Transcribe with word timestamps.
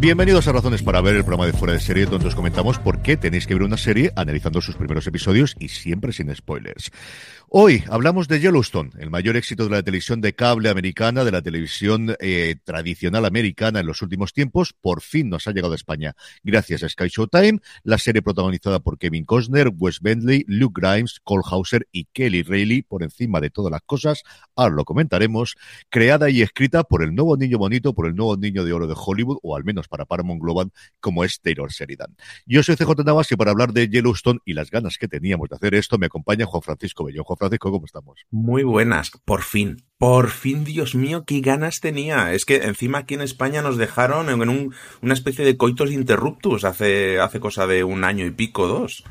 Bienvenidos 0.00 0.46
a 0.46 0.52
Razones 0.52 0.80
para 0.84 1.00
Ver, 1.00 1.16
el 1.16 1.24
programa 1.24 1.46
de 1.46 1.52
Fuera 1.52 1.74
de 1.74 1.80
Serie, 1.80 2.06
donde 2.06 2.28
os 2.28 2.36
comentamos 2.36 2.78
por 2.78 3.02
qué 3.02 3.16
tenéis 3.16 3.48
que 3.48 3.54
ver 3.54 3.64
una 3.64 3.76
serie 3.76 4.12
analizando 4.14 4.60
sus 4.60 4.76
primeros 4.76 5.04
episodios 5.08 5.56
y 5.58 5.70
siempre 5.70 6.12
sin 6.12 6.32
spoilers. 6.32 6.92
Hoy 7.48 7.82
hablamos 7.88 8.28
de 8.28 8.38
Yellowstone, 8.38 8.90
el 8.98 9.10
mayor 9.10 9.36
éxito 9.36 9.64
de 9.64 9.70
la 9.70 9.82
televisión 9.82 10.20
de 10.20 10.34
cable 10.34 10.68
americana, 10.68 11.24
de 11.24 11.32
la 11.32 11.42
televisión 11.42 12.14
eh, 12.20 12.56
tradicional 12.62 13.24
americana 13.24 13.80
en 13.80 13.86
los 13.86 14.02
últimos 14.02 14.32
tiempos. 14.34 14.74
Por 14.78 15.00
fin 15.00 15.30
nos 15.30 15.48
ha 15.48 15.52
llegado 15.52 15.72
a 15.72 15.76
España 15.76 16.14
gracias 16.44 16.84
a 16.84 16.88
Sky 16.88 17.08
Showtime, 17.08 17.58
la 17.82 17.98
serie 17.98 18.22
protagonizada 18.22 18.78
por 18.78 18.98
Kevin 18.98 19.24
Costner, 19.24 19.72
Wes 19.74 20.00
Bentley, 20.00 20.44
Luke 20.46 20.80
Grimes, 20.80 21.20
Cole 21.24 21.42
Hauser 21.50 21.88
y 21.90 22.04
Kelly 22.12 22.42
Reilly, 22.42 22.82
por 22.82 23.02
encima 23.02 23.40
de 23.40 23.50
todas 23.50 23.72
las 23.72 23.82
cosas, 23.82 24.22
ahora 24.54 24.76
lo 24.76 24.84
comentaremos, 24.84 25.56
creada 25.88 26.30
y 26.30 26.42
escrita 26.42 26.84
por 26.84 27.02
el 27.02 27.14
nuevo 27.14 27.36
niño 27.36 27.58
bonito, 27.58 27.94
por 27.94 28.06
el 28.06 28.14
nuevo 28.14 28.36
niño 28.36 28.62
de 28.62 28.74
oro 28.74 28.86
de 28.86 28.94
Hollywood, 28.94 29.38
o 29.42 29.56
al 29.56 29.64
menos 29.64 29.87
para 29.88 30.04
Paramount 30.04 30.40
Global, 30.40 30.70
como 31.00 31.24
es 31.24 31.40
Taylor 31.40 31.70
Sheridan. 31.70 32.16
Yo 32.46 32.62
soy 32.62 32.76
CJ 32.76 33.04
Navas 33.04 33.30
y 33.32 33.36
para 33.36 33.50
hablar 33.50 33.72
de 33.72 33.88
Yellowstone 33.88 34.40
y 34.44 34.54
las 34.54 34.70
ganas 34.70 34.98
que 34.98 35.08
teníamos 35.08 35.48
de 35.48 35.56
hacer 35.56 35.74
esto, 35.74 35.98
me 35.98 36.06
acompaña 36.06 36.46
Juan 36.46 36.62
Francisco 36.62 37.04
Bellón. 37.04 37.24
Francisco, 37.38 37.70
¿cómo 37.70 37.86
estamos? 37.86 38.20
Muy 38.30 38.62
buenas, 38.62 39.10
por 39.24 39.42
fin. 39.42 39.84
Por 39.98 40.30
fin, 40.30 40.64
Dios 40.64 40.94
mío, 40.94 41.24
qué 41.26 41.40
ganas 41.40 41.80
tenía. 41.80 42.32
Es 42.32 42.44
que 42.44 42.56
encima 42.56 42.98
aquí 42.98 43.14
en 43.14 43.22
España 43.22 43.62
nos 43.62 43.76
dejaron 43.76 44.28
en 44.30 44.48
un, 44.48 44.74
una 45.02 45.14
especie 45.14 45.44
de 45.44 45.56
coitos 45.56 45.90
interruptus 45.90 46.64
hace, 46.64 47.18
hace 47.20 47.40
cosa 47.40 47.66
de 47.66 47.84
un 47.84 48.04
año 48.04 48.24
y 48.24 48.30
pico, 48.30 48.68
dos. 48.68 49.04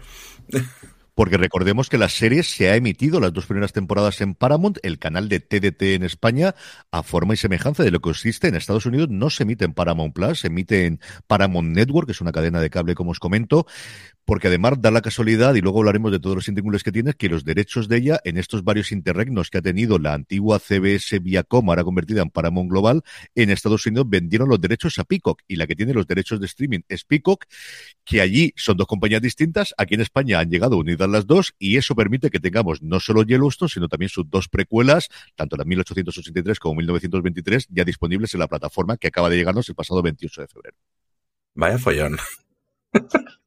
Porque 1.17 1.37
recordemos 1.37 1.89
que 1.89 1.97
la 1.97 2.09
serie 2.09 2.43
se 2.43 2.69
ha 2.69 2.75
emitido 2.75 3.19
las 3.19 3.33
dos 3.33 3.47
primeras 3.47 3.73
temporadas 3.73 4.21
en 4.21 4.35
Paramount, 4.35 4.77
el 4.83 4.99
canal 4.99 5.29
de 5.29 5.39
TDT 5.39 5.95
en 5.95 6.03
España, 6.03 6.53
a 6.91 7.01
forma 7.01 7.33
y 7.33 7.37
semejanza 7.37 7.81
de 7.81 7.89
lo 7.89 8.01
que 8.01 8.11
existe 8.11 8.47
en 8.47 8.53
Estados 8.53 8.85
Unidos, 8.85 9.09
no 9.09 9.31
se 9.31 9.41
emite 9.41 9.65
en 9.65 9.73
Paramount 9.73 10.13
Plus, 10.13 10.41
se 10.41 10.47
emite 10.47 10.85
en 10.85 10.99
Paramount 11.25 11.75
Network, 11.75 12.05
que 12.05 12.11
es 12.11 12.21
una 12.21 12.31
cadena 12.31 12.61
de 12.61 12.69
cable, 12.69 12.93
como 12.93 13.09
os 13.09 13.19
comento, 13.19 13.65
porque 14.27 14.49
además 14.49 14.73
da 14.81 14.91
la 14.91 14.99
casualidad, 14.99 15.55
y 15.55 15.61
luego 15.61 15.79
hablaremos 15.79 16.11
de 16.11 16.19
todos 16.19 16.35
los 16.35 16.49
intercúmulos 16.49 16.83
que 16.83 16.91
tiene, 16.91 17.13
que 17.13 17.29
los 17.29 17.45
derechos 17.45 17.87
de 17.87 17.95
ella 17.95 18.19
en 18.25 18.37
estos 18.37 18.61
varios 18.61 18.91
interregnos 18.91 19.49
que 19.49 19.59
ha 19.59 19.61
tenido 19.61 19.99
la 19.99 20.13
antigua 20.13 20.59
CBS 20.59 21.19
Viacom, 21.19 21.69
ahora 21.69 21.85
convertida 21.85 22.23
en 22.23 22.29
Paramount 22.29 22.69
Global, 22.69 23.03
en 23.35 23.51
Estados 23.51 23.85
Unidos 23.85 24.09
vendieron 24.09 24.49
los 24.49 24.59
derechos 24.59 24.99
a 24.99 25.05
Peacock, 25.05 25.43
y 25.47 25.55
la 25.55 25.65
que 25.65 25.77
tiene 25.77 25.93
los 25.93 26.05
derechos 26.07 26.41
de 26.41 26.45
streaming 26.45 26.81
es 26.89 27.05
Peacock, 27.05 27.45
que 28.03 28.19
allí 28.19 28.53
son 28.57 28.75
dos 28.75 28.85
compañías 28.85 29.21
distintas, 29.21 29.73
aquí 29.77 29.95
en 29.95 30.01
España 30.01 30.39
han 30.39 30.49
llegado 30.49 30.75
unidas 30.75 31.09
las 31.09 31.25
dos, 31.25 31.53
y 31.57 31.77
eso 31.77 31.95
permite 31.95 32.29
que 32.29 32.41
tengamos 32.41 32.81
no 32.81 32.99
solo 32.99 33.23
Yellowstone, 33.23 33.69
sino 33.69 33.87
también 33.87 34.09
sus 34.09 34.29
dos 34.29 34.49
precuelas, 34.49 35.07
tanto 35.35 35.55
la 35.55 35.63
1883 35.63 36.59
como 36.59 36.75
1923, 36.75 37.67
ya 37.69 37.85
disponibles 37.85 38.33
en 38.33 38.41
la 38.41 38.47
plataforma 38.47 38.97
que 38.97 39.07
acaba 39.07 39.29
de 39.29 39.37
llegarnos 39.37 39.69
el 39.69 39.75
pasado 39.75 40.01
28 40.01 40.41
de 40.41 40.47
febrero. 40.49 40.75
Vaya 41.55 41.77
follón. 41.77 42.17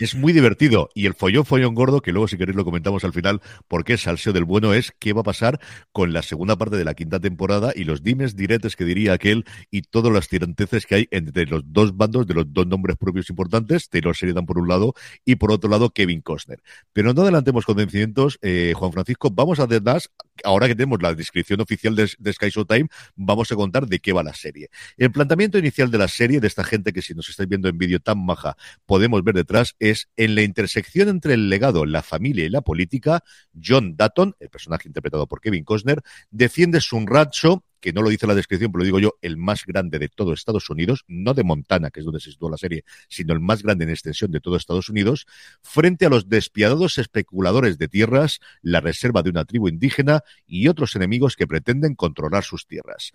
Es 0.00 0.14
muy 0.14 0.32
divertido. 0.32 0.90
Y 0.94 1.06
el 1.06 1.14
follón, 1.14 1.44
follón 1.44 1.74
gordo, 1.74 2.02
que 2.02 2.12
luego 2.12 2.28
si 2.28 2.36
queréis 2.36 2.56
lo 2.56 2.64
comentamos 2.64 3.04
al 3.04 3.12
final, 3.12 3.40
porque 3.66 3.94
es 3.94 4.02
salseo 4.02 4.32
del 4.32 4.44
bueno, 4.44 4.74
es 4.74 4.92
qué 4.98 5.12
va 5.12 5.22
a 5.22 5.24
pasar 5.24 5.60
con 5.92 6.12
la 6.12 6.22
segunda 6.22 6.56
parte 6.56 6.76
de 6.76 6.84
la 6.84 6.94
quinta 6.94 7.18
temporada 7.18 7.72
y 7.74 7.84
los 7.84 8.02
dimes 8.02 8.36
diretes 8.36 8.76
que 8.76 8.84
diría 8.84 9.12
aquel 9.12 9.44
y 9.70 9.82
todas 9.82 10.12
las 10.12 10.28
tiranteces 10.28 10.86
que 10.86 10.94
hay 10.94 11.08
entre 11.10 11.46
los 11.46 11.62
dos 11.72 11.96
bandos 11.96 12.26
de 12.26 12.34
los 12.34 12.52
dos 12.52 12.66
nombres 12.66 12.96
propios 12.96 13.30
importantes, 13.30 13.88
Taylor 13.88 14.14
Sheridan 14.14 14.46
por 14.46 14.58
un 14.58 14.68
lado 14.68 14.94
y 15.24 15.36
por 15.36 15.50
otro 15.52 15.70
lado 15.70 15.90
Kevin 15.90 16.20
Costner. 16.20 16.62
Pero 16.92 17.14
no 17.14 17.22
adelantemos 17.22 17.64
convencimientos, 17.64 18.38
eh, 18.42 18.72
Juan 18.76 18.92
Francisco, 18.92 19.30
vamos 19.30 19.60
a 19.60 19.66
más, 19.80 20.10
ahora 20.44 20.66
que 20.66 20.74
tenemos 20.74 21.00
la 21.02 21.14
descripción 21.14 21.60
oficial 21.60 21.94
de, 21.94 22.10
de 22.18 22.32
Sky 22.32 22.50
Showtime, 22.50 22.88
vamos 23.16 23.50
a 23.52 23.56
contar 23.56 23.86
de 23.86 23.98
qué 24.00 24.12
va 24.12 24.22
la 24.22 24.34
serie. 24.34 24.70
El 24.96 25.12
planteamiento 25.12 25.58
inicial 25.58 25.90
de 25.90 25.98
la 25.98 26.08
serie, 26.08 26.40
de 26.40 26.46
esta 26.46 26.64
gente 26.64 26.92
que 26.92 27.02
si 27.02 27.14
nos 27.14 27.28
estáis 27.28 27.48
viendo 27.48 27.68
en 27.68 27.78
vídeo 27.78 28.00
tan 28.00 28.24
maja, 28.24 28.56
podemos 28.86 29.22
ver 29.22 29.34
detrás, 29.34 29.67
es 29.78 30.08
en 30.16 30.34
la 30.34 30.42
intersección 30.42 31.08
entre 31.08 31.34
el 31.34 31.48
legado, 31.48 31.86
la 31.86 32.02
familia 32.02 32.44
y 32.44 32.48
la 32.48 32.60
política, 32.60 33.22
John 33.62 33.96
Dutton, 33.96 34.34
el 34.40 34.50
personaje 34.50 34.88
interpretado 34.88 35.26
por 35.26 35.40
Kevin 35.40 35.64
Costner, 35.64 36.02
defiende 36.30 36.80
su 36.80 36.98
rancho 37.06 37.64
que 37.80 37.92
no 37.92 38.02
lo 38.02 38.10
dice 38.10 38.26
la 38.26 38.34
descripción, 38.34 38.72
pero 38.72 38.80
lo 38.80 38.84
digo 38.84 38.98
yo, 38.98 39.18
el 39.22 39.36
más 39.36 39.64
grande 39.64 39.98
de 39.98 40.08
todo 40.08 40.32
Estados 40.32 40.68
Unidos, 40.70 41.04
no 41.06 41.34
de 41.34 41.44
Montana, 41.44 41.90
que 41.90 42.00
es 42.00 42.06
donde 42.06 42.20
se 42.20 42.30
sitúa 42.30 42.50
la 42.50 42.56
serie, 42.56 42.84
sino 43.08 43.32
el 43.32 43.40
más 43.40 43.62
grande 43.62 43.84
en 43.84 43.90
extensión 43.90 44.30
de 44.30 44.40
todo 44.40 44.56
Estados 44.56 44.88
Unidos, 44.88 45.26
frente 45.62 46.06
a 46.06 46.08
los 46.08 46.28
despiadados 46.28 46.98
especuladores 46.98 47.78
de 47.78 47.88
tierras, 47.88 48.40
la 48.62 48.80
reserva 48.80 49.22
de 49.22 49.30
una 49.30 49.44
tribu 49.44 49.68
indígena 49.68 50.22
y 50.46 50.68
otros 50.68 50.96
enemigos 50.96 51.36
que 51.36 51.46
pretenden 51.46 51.94
controlar 51.94 52.44
sus 52.44 52.66
tierras. 52.66 53.12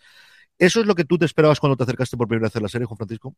¿Eso 0.57 0.79
es 0.79 0.85
lo 0.85 0.95
que 0.95 1.05
tú 1.05 1.17
te 1.17 1.25
esperabas 1.25 1.59
cuando 1.59 1.75
te 1.75 1.83
acercaste 1.83 2.15
por 2.15 2.27
primera 2.27 2.47
vez 2.47 2.55
a 2.55 2.61
la 2.61 2.69
serie, 2.69 2.85
Juan 2.85 2.97
Francisco? 2.97 3.35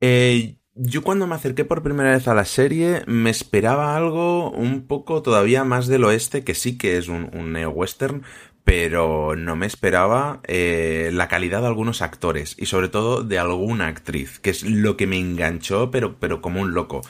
Eh, 0.00 0.56
yo 0.74 1.02
cuando 1.02 1.26
me 1.26 1.34
acerqué 1.34 1.64
por 1.64 1.82
primera 1.82 2.12
vez 2.12 2.28
a 2.28 2.34
la 2.34 2.44
serie 2.44 3.02
me 3.06 3.30
esperaba 3.30 3.96
algo 3.96 4.50
un 4.50 4.86
poco 4.86 5.22
todavía 5.22 5.64
más 5.64 5.86
del 5.86 6.04
oeste, 6.04 6.44
que 6.44 6.54
sí 6.54 6.78
que 6.78 6.96
es 6.96 7.08
un, 7.08 7.52
neo-western, 7.52 8.22
pero 8.64 9.36
no 9.36 9.56
me 9.56 9.66
esperaba 9.66 10.40
eh, 10.44 11.10
la 11.12 11.28
calidad 11.28 11.60
de 11.60 11.66
algunos 11.66 12.00
actores 12.00 12.54
y 12.58 12.66
sobre 12.66 12.88
todo 12.88 13.22
de 13.22 13.38
alguna 13.38 13.88
actriz, 13.88 14.38
que 14.38 14.50
es 14.50 14.62
lo 14.62 14.96
que 14.96 15.06
me 15.06 15.18
enganchó, 15.18 15.90
pero, 15.90 16.16
pero 16.18 16.40
como 16.40 16.60
un 16.60 16.72
loco. 16.72 17.02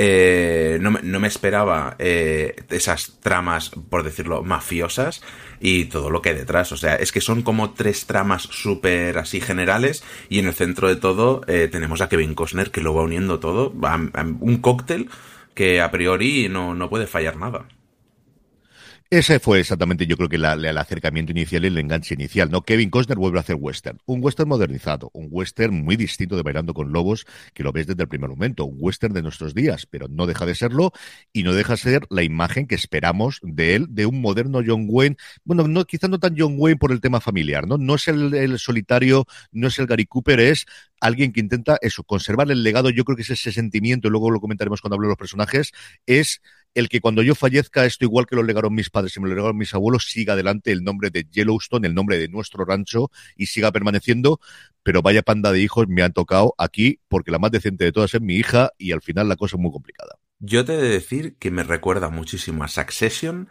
Eh, 0.00 0.78
no, 0.80 0.92
no, 1.02 1.18
me 1.18 1.26
esperaba 1.26 1.96
eh, 1.98 2.54
esas 2.70 3.18
tramas, 3.18 3.70
por 3.70 4.04
decirlo, 4.04 4.44
mafiosas 4.44 5.22
y 5.58 5.86
todo 5.86 6.08
lo 6.08 6.22
que 6.22 6.28
hay 6.28 6.36
detrás. 6.36 6.70
O 6.70 6.76
sea, 6.76 6.94
es 6.94 7.10
que 7.10 7.20
son 7.20 7.42
como 7.42 7.70
tres 7.70 8.06
tramas 8.06 8.42
súper 8.42 9.18
así 9.18 9.40
generales 9.40 10.04
y 10.28 10.38
en 10.38 10.46
el 10.46 10.54
centro 10.54 10.86
de 10.86 10.94
todo 10.94 11.40
eh, 11.48 11.68
tenemos 11.70 12.00
a 12.00 12.08
Kevin 12.08 12.36
Costner 12.36 12.70
que 12.70 12.80
lo 12.80 12.94
va 12.94 13.02
uniendo 13.02 13.40
todo. 13.40 13.72
un 14.40 14.58
cóctel 14.58 15.08
que 15.54 15.80
a 15.80 15.90
priori 15.90 16.48
no, 16.48 16.76
no 16.76 16.88
puede 16.88 17.08
fallar 17.08 17.36
nada. 17.36 17.66
Ese 19.10 19.40
fue 19.40 19.60
exactamente, 19.60 20.06
yo 20.06 20.18
creo 20.18 20.28
que 20.28 20.36
el 20.36 20.44
acercamiento 20.44 21.32
inicial 21.32 21.64
y 21.64 21.68
el 21.68 21.78
enganche 21.78 22.12
inicial, 22.12 22.50
¿no? 22.50 22.60
Kevin 22.60 22.90
Costner 22.90 23.16
vuelve 23.16 23.38
a 23.38 23.40
hacer 23.40 23.56
western. 23.58 23.98
Un 24.04 24.22
western 24.22 24.50
modernizado, 24.50 25.10
un 25.14 25.28
western 25.30 25.82
muy 25.82 25.96
distinto 25.96 26.36
de 26.36 26.42
Bailando 26.42 26.74
con 26.74 26.92
Lobos, 26.92 27.24
que 27.54 27.62
lo 27.62 27.72
ves 27.72 27.86
desde 27.86 28.02
el 28.02 28.08
primer 28.08 28.28
momento. 28.28 28.66
Un 28.66 28.76
western 28.78 29.14
de 29.14 29.22
nuestros 29.22 29.54
días, 29.54 29.86
pero 29.86 30.08
no 30.08 30.26
deja 30.26 30.44
de 30.44 30.54
serlo 30.54 30.92
y 31.32 31.42
no 31.42 31.54
deja 31.54 31.72
de 31.72 31.78
ser 31.78 32.02
la 32.10 32.22
imagen 32.22 32.66
que 32.66 32.74
esperamos 32.74 33.40
de 33.42 33.76
él, 33.76 33.86
de 33.88 34.04
un 34.04 34.20
moderno 34.20 34.60
John 34.66 34.84
Wayne. 34.90 35.16
Bueno, 35.42 35.66
no, 35.66 35.86
quizá 35.86 36.06
no 36.06 36.18
tan 36.18 36.34
John 36.36 36.56
Wayne 36.58 36.76
por 36.76 36.92
el 36.92 37.00
tema 37.00 37.22
familiar, 37.22 37.66
¿no? 37.66 37.78
No 37.78 37.94
es 37.94 38.08
el, 38.08 38.34
el 38.34 38.58
solitario, 38.58 39.24
no 39.52 39.68
es 39.68 39.78
el 39.78 39.86
Gary 39.86 40.04
Cooper, 40.04 40.38
es 40.38 40.66
alguien 41.00 41.32
que 41.32 41.40
intenta 41.40 41.78
eso, 41.80 42.04
conservar 42.04 42.50
el 42.50 42.62
legado. 42.62 42.90
Yo 42.90 43.04
creo 43.04 43.16
que 43.16 43.22
es 43.22 43.30
ese 43.30 43.52
sentimiento, 43.52 44.08
y 44.08 44.10
luego 44.10 44.30
lo 44.30 44.38
comentaremos 44.38 44.82
cuando 44.82 44.96
hable 44.96 45.06
de 45.06 45.12
los 45.12 45.18
personajes, 45.18 45.72
es 46.04 46.42
el 46.74 46.88
que 46.88 47.00
cuando 47.00 47.22
yo 47.22 47.34
fallezca, 47.34 47.84
esto 47.84 48.04
igual 48.04 48.26
que 48.26 48.36
lo 48.36 48.42
legaron 48.42 48.74
mis 48.74 48.90
padres 48.90 49.16
y 49.16 49.20
me 49.20 49.28
lo 49.28 49.34
legaron 49.34 49.56
mis 49.56 49.74
abuelos, 49.74 50.06
siga 50.10 50.34
adelante 50.34 50.72
el 50.72 50.84
nombre 50.84 51.10
de 51.10 51.26
Yellowstone, 51.30 51.86
el 51.86 51.94
nombre 51.94 52.18
de 52.18 52.28
nuestro 52.28 52.64
rancho 52.64 53.10
y 53.36 53.46
siga 53.46 53.72
permaneciendo. 53.72 54.40
Pero 54.82 55.02
vaya 55.02 55.22
panda 55.22 55.52
de 55.52 55.60
hijos 55.60 55.88
me 55.88 56.02
han 56.02 56.12
tocado 56.12 56.54
aquí 56.58 57.00
porque 57.08 57.30
la 57.30 57.38
más 57.38 57.50
decente 57.50 57.84
de 57.84 57.92
todas 57.92 58.14
es 58.14 58.20
mi 58.20 58.34
hija 58.34 58.70
y 58.78 58.92
al 58.92 59.02
final 59.02 59.28
la 59.28 59.36
cosa 59.36 59.56
es 59.56 59.60
muy 59.60 59.72
complicada. 59.72 60.18
Yo 60.40 60.64
te 60.64 60.74
he 60.74 60.76
de 60.76 60.88
decir 60.88 61.34
que 61.38 61.50
me 61.50 61.64
recuerda 61.64 62.10
muchísimo 62.10 62.62
a 62.62 62.68
Succession, 62.68 63.48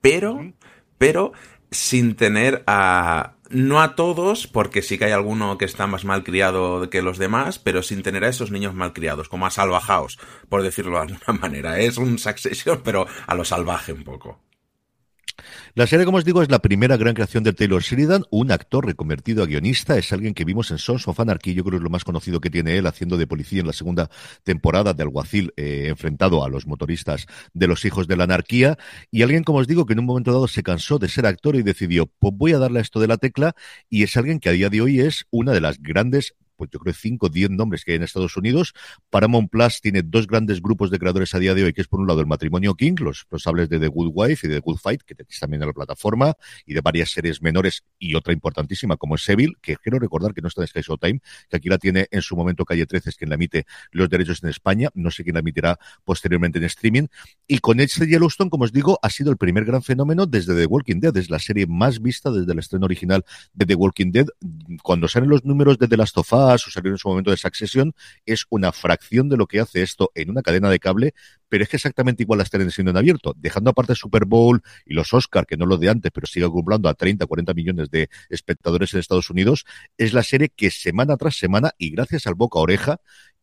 pero, 0.00 0.52
pero 0.98 1.32
sin 1.70 2.16
tener 2.16 2.64
a 2.66 3.33
no 3.50 3.80
a 3.80 3.94
todos, 3.94 4.46
porque 4.46 4.82
sí 4.82 4.98
que 4.98 5.06
hay 5.06 5.12
alguno 5.12 5.58
que 5.58 5.64
está 5.64 5.86
más 5.86 6.04
mal 6.04 6.24
criado 6.24 6.88
que 6.90 7.02
los 7.02 7.18
demás, 7.18 7.58
pero 7.58 7.82
sin 7.82 8.02
tener 8.02 8.24
a 8.24 8.28
esos 8.28 8.50
niños 8.50 8.74
mal 8.74 8.92
criados, 8.92 9.28
como 9.28 9.46
a 9.46 9.50
salvajaos, 9.50 10.18
por 10.48 10.62
decirlo 10.62 10.96
de 10.96 11.12
alguna 11.12 11.38
manera. 11.40 11.78
Es 11.78 11.98
un 11.98 12.18
succession, 12.18 12.80
pero 12.84 13.06
a 13.26 13.34
lo 13.34 13.44
salvaje 13.44 13.92
un 13.92 14.04
poco. 14.04 14.43
La 15.76 15.88
serie, 15.88 16.04
como 16.04 16.18
os 16.18 16.24
digo, 16.24 16.40
es 16.40 16.52
la 16.52 16.60
primera 16.60 16.96
gran 16.96 17.14
creación 17.14 17.42
de 17.42 17.52
Taylor 17.52 17.82
Sheridan, 17.82 18.22
un 18.30 18.52
actor 18.52 18.86
reconvertido 18.86 19.42
a 19.42 19.46
guionista, 19.46 19.98
es 19.98 20.12
alguien 20.12 20.32
que 20.32 20.44
vimos 20.44 20.70
en 20.70 20.78
Sons 20.78 21.08
of 21.08 21.18
Anarchy, 21.18 21.52
yo 21.52 21.64
creo 21.64 21.72
que 21.72 21.76
es 21.78 21.82
lo 21.82 21.90
más 21.90 22.04
conocido 22.04 22.40
que 22.40 22.48
tiene 22.48 22.78
él, 22.78 22.86
haciendo 22.86 23.16
de 23.16 23.26
policía 23.26 23.58
en 23.58 23.66
la 23.66 23.72
segunda 23.72 24.08
temporada 24.44 24.94
de 24.94 25.02
Alguacil, 25.02 25.52
eh, 25.56 25.86
enfrentado 25.88 26.44
a 26.44 26.48
los 26.48 26.68
motoristas 26.68 27.26
de 27.54 27.66
los 27.66 27.84
hijos 27.84 28.06
de 28.06 28.16
la 28.16 28.22
anarquía, 28.22 28.78
y 29.10 29.22
alguien, 29.22 29.42
como 29.42 29.58
os 29.58 29.66
digo, 29.66 29.84
que 29.84 29.94
en 29.94 29.98
un 29.98 30.06
momento 30.06 30.30
dado 30.30 30.46
se 30.46 30.62
cansó 30.62 31.00
de 31.00 31.08
ser 31.08 31.26
actor 31.26 31.56
y 31.56 31.64
decidió, 31.64 32.06
pues 32.20 32.32
voy 32.36 32.52
a 32.52 32.58
darle 32.58 32.78
a 32.78 32.82
esto 32.82 33.00
de 33.00 33.08
la 33.08 33.16
tecla, 33.16 33.56
y 33.90 34.04
es 34.04 34.16
alguien 34.16 34.38
que 34.38 34.50
a 34.50 34.52
día 34.52 34.70
de 34.70 34.80
hoy 34.80 35.00
es 35.00 35.26
una 35.32 35.50
de 35.50 35.60
las 35.60 35.82
grandes 35.82 36.36
pues 36.56 36.70
yo 36.70 36.78
creo 36.78 36.94
5 36.94 37.26
o 37.26 37.28
10 37.28 37.50
nombres 37.50 37.84
que 37.84 37.92
hay 37.92 37.96
en 37.96 38.02
Estados 38.02 38.36
Unidos. 38.36 38.72
Paramount 39.10 39.50
Plus 39.50 39.80
tiene 39.80 40.02
dos 40.02 40.26
grandes 40.26 40.60
grupos 40.60 40.90
de 40.90 40.98
creadores 40.98 41.34
a 41.34 41.38
día 41.38 41.54
de 41.54 41.64
hoy, 41.64 41.72
que 41.72 41.80
es 41.80 41.88
por 41.88 42.00
un 42.00 42.06
lado 42.06 42.20
el 42.20 42.26
matrimonio 42.26 42.74
King, 42.74 42.94
los 42.98 43.18
responsables 43.18 43.68
de 43.68 43.78
The 43.78 43.88
Good 43.88 44.12
Wife 44.14 44.46
y 44.46 44.50
de 44.50 44.56
The 44.56 44.60
Good 44.60 44.78
Fight, 44.78 45.02
que 45.02 45.14
tenéis 45.14 45.38
también 45.40 45.62
en 45.62 45.68
la 45.68 45.74
plataforma, 45.74 46.34
y 46.66 46.74
de 46.74 46.80
varias 46.80 47.10
series 47.10 47.42
menores 47.42 47.84
y 47.98 48.14
otra 48.14 48.32
importantísima 48.32 48.96
como 48.96 49.14
es 49.14 49.22
Seville, 49.22 49.54
que 49.60 49.76
quiero 49.76 49.98
recordar 49.98 50.34
que 50.34 50.40
no 50.40 50.48
está 50.48 50.62
en 50.62 50.68
Sky 50.68 50.82
Time, 51.00 51.20
que 51.48 51.56
aquí 51.56 51.68
la 51.68 51.78
tiene 51.78 52.06
en 52.10 52.22
su 52.22 52.36
momento 52.36 52.64
Calle 52.64 52.86
13, 52.86 53.10
es 53.10 53.16
quien 53.16 53.30
la 53.30 53.36
emite 53.36 53.66
los 53.90 54.08
derechos 54.08 54.42
en 54.42 54.50
España, 54.50 54.90
no 54.94 55.10
sé 55.10 55.24
quién 55.24 55.34
la 55.34 55.40
emitirá 55.40 55.78
posteriormente 56.04 56.58
en 56.58 56.64
streaming. 56.64 57.06
Y 57.46 57.58
con 57.58 57.80
este 57.80 58.06
Yellowstone, 58.06 58.50
como 58.50 58.64
os 58.64 58.72
digo, 58.72 58.98
ha 59.02 59.10
sido 59.10 59.30
el 59.30 59.36
primer 59.36 59.64
gran 59.64 59.82
fenómeno 59.82 60.26
desde 60.26 60.54
The 60.54 60.66
Walking 60.66 61.00
Dead, 61.00 61.16
es 61.16 61.30
la 61.30 61.38
serie 61.38 61.66
más 61.66 62.00
vista 62.00 62.30
desde 62.30 62.52
el 62.52 62.58
estreno 62.58 62.86
original 62.86 63.24
de 63.52 63.66
The 63.66 63.74
Walking 63.74 64.12
Dead. 64.12 64.26
Cuando 64.82 65.08
salen 65.08 65.30
los 65.30 65.44
números 65.44 65.78
de 65.78 65.88
The 65.88 65.96
Last 65.96 66.18
of 66.18 66.32
Us, 66.32 66.43
o 66.52 66.70
salió 66.70 66.92
en 66.92 66.98
su 66.98 67.08
momento 67.08 67.30
de 67.30 67.36
Succession, 67.36 67.94
es 68.26 68.44
una 68.50 68.72
fracción 68.72 69.28
de 69.28 69.36
lo 69.36 69.46
que 69.46 69.60
hace 69.60 69.82
esto 69.82 70.10
en 70.14 70.30
una 70.30 70.42
cadena 70.42 70.70
de 70.70 70.78
cable, 70.78 71.14
pero 71.48 71.64
es 71.64 71.70
que 71.70 71.76
exactamente 71.76 72.22
igual 72.22 72.38
la 72.38 72.44
están 72.44 72.70
siendo 72.70 72.90
en 72.90 72.96
abierto, 72.96 73.34
dejando 73.36 73.70
aparte 73.70 73.94
Super 73.94 74.24
Bowl 74.24 74.62
y 74.84 74.94
los 74.94 75.12
Oscar, 75.12 75.46
que 75.46 75.56
no 75.56 75.66
lo 75.66 75.78
de 75.78 75.88
antes, 75.88 76.10
pero 76.12 76.26
sigue 76.26 76.46
acumulando 76.46 76.88
a 76.88 76.94
30, 76.94 77.26
40 77.26 77.54
millones 77.54 77.90
de 77.90 78.08
espectadores 78.28 78.92
en 78.94 79.00
Estados 79.00 79.30
Unidos, 79.30 79.64
es 79.98 80.12
la 80.12 80.22
serie 80.22 80.48
que 80.48 80.70
semana 80.70 81.16
tras 81.16 81.36
semana 81.36 81.72
y 81.78 81.90
gracias 81.90 82.26
al 82.26 82.34
boca 82.34 82.58
a 82.58 82.62
oreja 82.62 83.00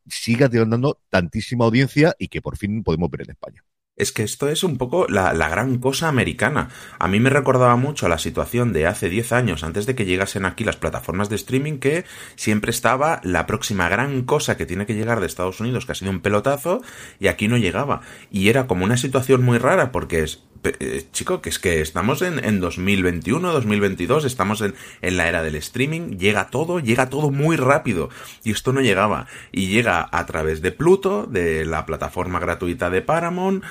siga 0.08 0.48
dando 0.48 1.00
tantísima 1.10 1.66
audiencia 1.66 2.16
y 2.18 2.28
que 2.28 2.42
por 2.42 2.58
fin 2.58 2.84
podemos 2.84 3.10
ver 3.10 3.22
en 3.22 3.32
España. 3.32 3.64
Es 3.98 4.12
que 4.12 4.24
esto 4.24 4.48
es 4.48 4.64
un 4.64 4.78
poco 4.78 5.06
la, 5.10 5.34
la, 5.34 5.50
gran 5.50 5.78
cosa 5.78 6.08
americana. 6.08 6.70
A 6.98 7.08
mí 7.08 7.20
me 7.20 7.30
recordaba 7.30 7.76
mucho 7.76 8.06
a 8.06 8.10
la 8.10 8.18
situación 8.18 8.72
de 8.72 8.88
hace 8.88 9.10
10 9.10 9.34
años, 9.34 9.64
antes 9.64 9.86
de 9.86 9.96
que 9.96 10.06
llegasen 10.06 10.46
aquí 10.46 10.64
las 10.64 10.78
plataformas 10.78 11.30
de 11.30 11.36
streaming, 11.36 11.80
que 11.80 12.06
siempre 12.36 12.72
estaba 12.72 13.20
la 13.24 13.46
próxima 13.46 13.90
gran 13.90 14.24
cosa 14.24 14.56
que 14.56 14.66
tiene 14.66 14.86
que 14.86 14.96
llegar 14.96 15.20
de 15.20 15.28
Estados 15.28 15.60
Unidos, 15.60 15.86
que 15.86 15.92
ha 15.92 15.96
sido 15.96 16.12
un 16.12 16.22
pelotazo, 16.22 16.82
y 17.20 17.28
aquí 17.28 17.50
no 17.50 17.58
llegaba. 17.58 18.02
Y 18.32 18.48
era 18.48 18.66
como 18.66 18.86
una 18.86 18.98
situación 18.98 19.44
muy 19.44 19.58
rara, 19.58 19.92
porque 19.92 20.24
es, 20.24 20.44
eh, 20.64 21.06
chico, 21.12 21.42
que 21.42 21.50
es 21.50 21.60
que 21.60 21.82
estamos 21.82 22.22
en, 22.22 22.44
en 22.44 22.60
2021, 22.60 23.52
2022, 23.52 24.26
estamos 24.26 24.62
en, 24.62 24.76
en, 25.02 25.18
la 25.18 25.28
era 25.28 25.44
del 25.44 25.56
streaming, 25.56 26.18
llega 26.18 26.48
todo, 26.48 26.80
llega 26.80 27.10
todo 27.10 27.32
muy 27.32 27.56
rápido. 27.56 28.10
Y 28.44 28.52
esto 28.52 28.74
no 28.74 28.82
llegaba. 28.82 29.28
Y 29.52 29.68
llega 29.68 30.08
a 30.12 30.26
través 30.26 30.62
de 30.62 30.72
Pluto, 30.72 31.26
de 31.26 31.66
la 31.66 31.86
plataforma 31.86 32.40
gratuita 32.40 32.90
de 32.90 33.02
Paramount, 33.02 33.64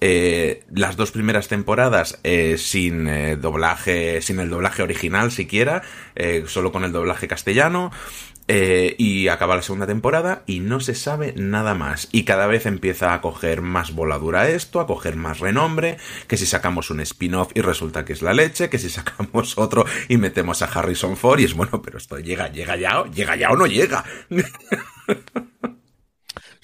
eh, 0.00 0.64
las 0.74 0.96
dos 0.96 1.10
primeras 1.10 1.48
temporadas 1.48 2.18
eh, 2.22 2.58
sin 2.58 3.08
eh, 3.08 3.36
doblaje, 3.36 4.20
sin 4.20 4.40
el 4.40 4.50
doblaje 4.50 4.82
original 4.82 5.32
siquiera, 5.32 5.82
eh, 6.14 6.44
solo 6.46 6.70
con 6.70 6.84
el 6.84 6.92
doblaje 6.92 7.28
castellano. 7.28 7.90
Eh, 8.48 8.94
y 8.96 9.26
acaba 9.26 9.56
la 9.56 9.62
segunda 9.62 9.88
temporada 9.88 10.44
y 10.46 10.60
no 10.60 10.78
se 10.80 10.94
sabe 10.94 11.34
nada 11.36 11.74
más. 11.74 12.08
Y 12.12 12.24
cada 12.24 12.46
vez 12.46 12.66
empieza 12.66 13.12
a 13.12 13.20
coger 13.20 13.60
más 13.60 13.92
voladura 13.92 14.48
esto, 14.48 14.80
a 14.80 14.86
coger 14.86 15.16
más 15.16 15.40
renombre, 15.40 15.96
que 16.28 16.36
si 16.36 16.46
sacamos 16.46 16.90
un 16.90 17.00
spin-off 17.00 17.50
y 17.54 17.60
resulta 17.60 18.04
que 18.04 18.12
es 18.12 18.22
la 18.22 18.34
leche, 18.34 18.70
que 18.70 18.78
si 18.78 18.88
sacamos 18.88 19.58
otro 19.58 19.84
y 20.08 20.16
metemos 20.16 20.62
a 20.62 20.66
Harrison 20.66 21.16
Ford 21.16 21.40
y 21.40 21.44
es 21.44 21.54
bueno, 21.54 21.82
pero 21.82 21.98
esto 21.98 22.18
llega, 22.18 22.48
llega 22.48 22.76
ya, 22.76 23.04
llega 23.12 23.36
ya 23.36 23.50
o 23.50 23.56
no 23.56 23.66
llega. 23.66 24.04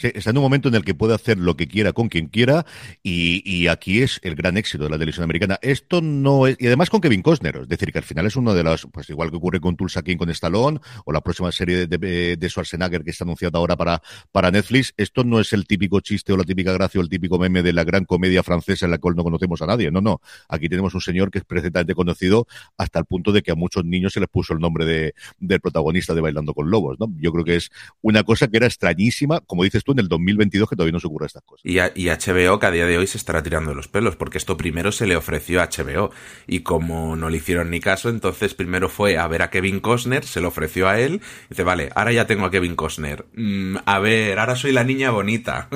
está 0.09 0.31
en 0.31 0.39
un 0.39 0.43
momento 0.43 0.69
en 0.69 0.75
el 0.75 0.85
que 0.85 0.95
puede 0.95 1.15
hacer 1.15 1.39
lo 1.39 1.57
que 1.57 1.69
quiera 1.69 1.93
con 1.93 2.09
quien 2.09 2.27
quiera 2.27 2.67
y, 3.03 3.67
aquí 3.69 4.03
es 4.03 4.19
el 4.23 4.35
gran 4.35 4.57
éxito 4.57 4.85
de 4.85 4.91
la 4.91 4.97
televisión 4.97 5.25
americana. 5.25 5.59
Esto 5.63 6.01
no 6.01 6.47
es, 6.47 6.57
y 6.59 6.67
además 6.67 6.91
con 6.91 7.01
Kevin 7.01 7.23
Costner, 7.23 7.57
es 7.63 7.69
decir, 7.69 7.93
que 7.93 7.99
al 7.99 8.05
final 8.05 8.27
es 8.27 8.37
uno 8.37 8.55
de 8.55 8.63
los, 8.63 8.87
pues 8.93 9.09
igual 9.11 9.31
que 9.31 9.37
ocurre 9.37 9.61
con 9.61 9.77
Tulsa 9.77 10.03
King 10.03 10.17
con 10.17 10.31
Stallone 10.31 10.81
o 11.05 11.13
la 11.13 11.21
próxima 11.21 11.53
serie 11.53 11.87
de, 11.87 11.99
de, 11.99 12.37
de 12.37 12.49
Schwarzenegger 12.49 13.05
que 13.05 13.11
está 13.11 13.25
anunciada 13.25 13.59
ahora 13.59 13.77
para, 13.77 14.03
para 14.31 14.51
Netflix, 14.51 14.93
esto 14.97 15.25
no 15.25 15.41
es 15.41 15.53
el 15.53 15.67
típico 15.67 16.01
chiste 16.01 16.33
o 16.33 16.37
la 16.37 16.45
típica 16.45 16.73
gracia 16.73 17.01
o 17.01 17.03
el 17.03 17.09
típico 17.09 17.39
meme 17.39 17.63
de 17.63 17.73
la 17.73 17.85
gran 17.85 18.05
comedia 18.05 18.43
francesa 18.43 18.87
en 18.87 18.91
la 18.91 18.99
cual 18.99 19.15
no 19.15 19.25
conocemos 19.25 19.63
a 19.63 19.67
nadie. 19.67 19.91
No, 19.91 20.01
no. 20.01 20.21
Aquí 20.49 20.69
tenemos 20.69 20.95
un 20.95 21.01
señor 21.01 21.31
que 21.31 21.39
es 21.39 21.45
perfectamente 21.45 21.95
conocido 21.95 22.47
hasta 22.77 22.99
el 22.99 23.05
punto 23.05 23.33
de 23.33 23.43
que 23.43 23.53
a 23.53 23.55
muchos 23.55 23.85
niños 23.85 24.13
se 24.13 24.21
les 24.21 24.29
puso 24.29 24.53
el 24.53 24.61
nombre 24.61 24.85
de, 24.85 25.15
del 25.39 25.61
protagonista 25.61 26.15
de 26.15 26.21
Bailando 26.21 26.55
con 26.55 26.71
Lobos, 26.71 26.99
¿no? 26.99 27.13
Yo 27.19 27.33
creo 27.33 27.45
que 27.45 27.57
es 27.57 27.71
una 28.01 28.23
cosa 28.25 28.49
que 28.49 28.57
era 28.57 28.67
extrañísima, 28.67 29.41
como 29.41 29.65
dices 29.65 29.85
tú, 29.85 29.92
en 29.93 30.01
el 30.01 30.09
2022 30.09 30.69
que 30.69 30.77
todavía 30.77 30.93
no 30.93 31.01
se 31.01 31.07
ocurra 31.07 31.27
estas 31.27 31.43
cosas. 31.45 31.65
Y, 31.65 31.79
a, 31.79 31.93
HBO 31.95 32.59
que 32.59 32.67
a 32.67 32.71
día 32.71 32.87
de 32.87 32.99
hoy 32.99 33.07
se 33.07 33.19
estará 33.19 33.43
tirando 33.43 33.71
de 33.71 33.77
los 33.77 33.89
pelos, 33.89 34.17
porque 34.17 34.39
esto 34.39 34.57
primero 34.57 34.93
se 34.93 35.07
le 35.07 35.17
ofreció 35.17 35.63
a 35.63 35.69
HBO 35.69 36.11
y 36.47 36.61
como 36.61 37.17
no 37.17 37.31
le 37.31 37.39
hicieron 37.39 37.71
ni 37.71 37.81
caso, 37.81 38.09
entonces 38.09 38.55
primero 38.55 38.89
fue 38.89 39.19
a 39.19 39.27
ver 39.29 39.43
a 39.43 39.51
Kevin 39.51 39.81
Costner, 39.81 40.25
se 40.25 40.41
lo 40.41 40.49
ofreció 40.49 40.89
a 40.89 40.99
él, 41.01 41.21
y 41.47 41.49
dice, 41.51 41.63
vale, 41.63 41.91
ahora 41.95 42.13
ya 42.13 42.27
tengo 42.27 42.47
a 42.47 42.51
Kevin 42.51 42.77
Costner. 42.77 43.27
Mm, 43.35 43.77
a 43.85 43.99
ver, 43.99 44.39
ahora 44.39 44.57
soy 44.57 44.73
la 44.73 44.85
niña 44.85 45.11
bonita. 45.11 45.69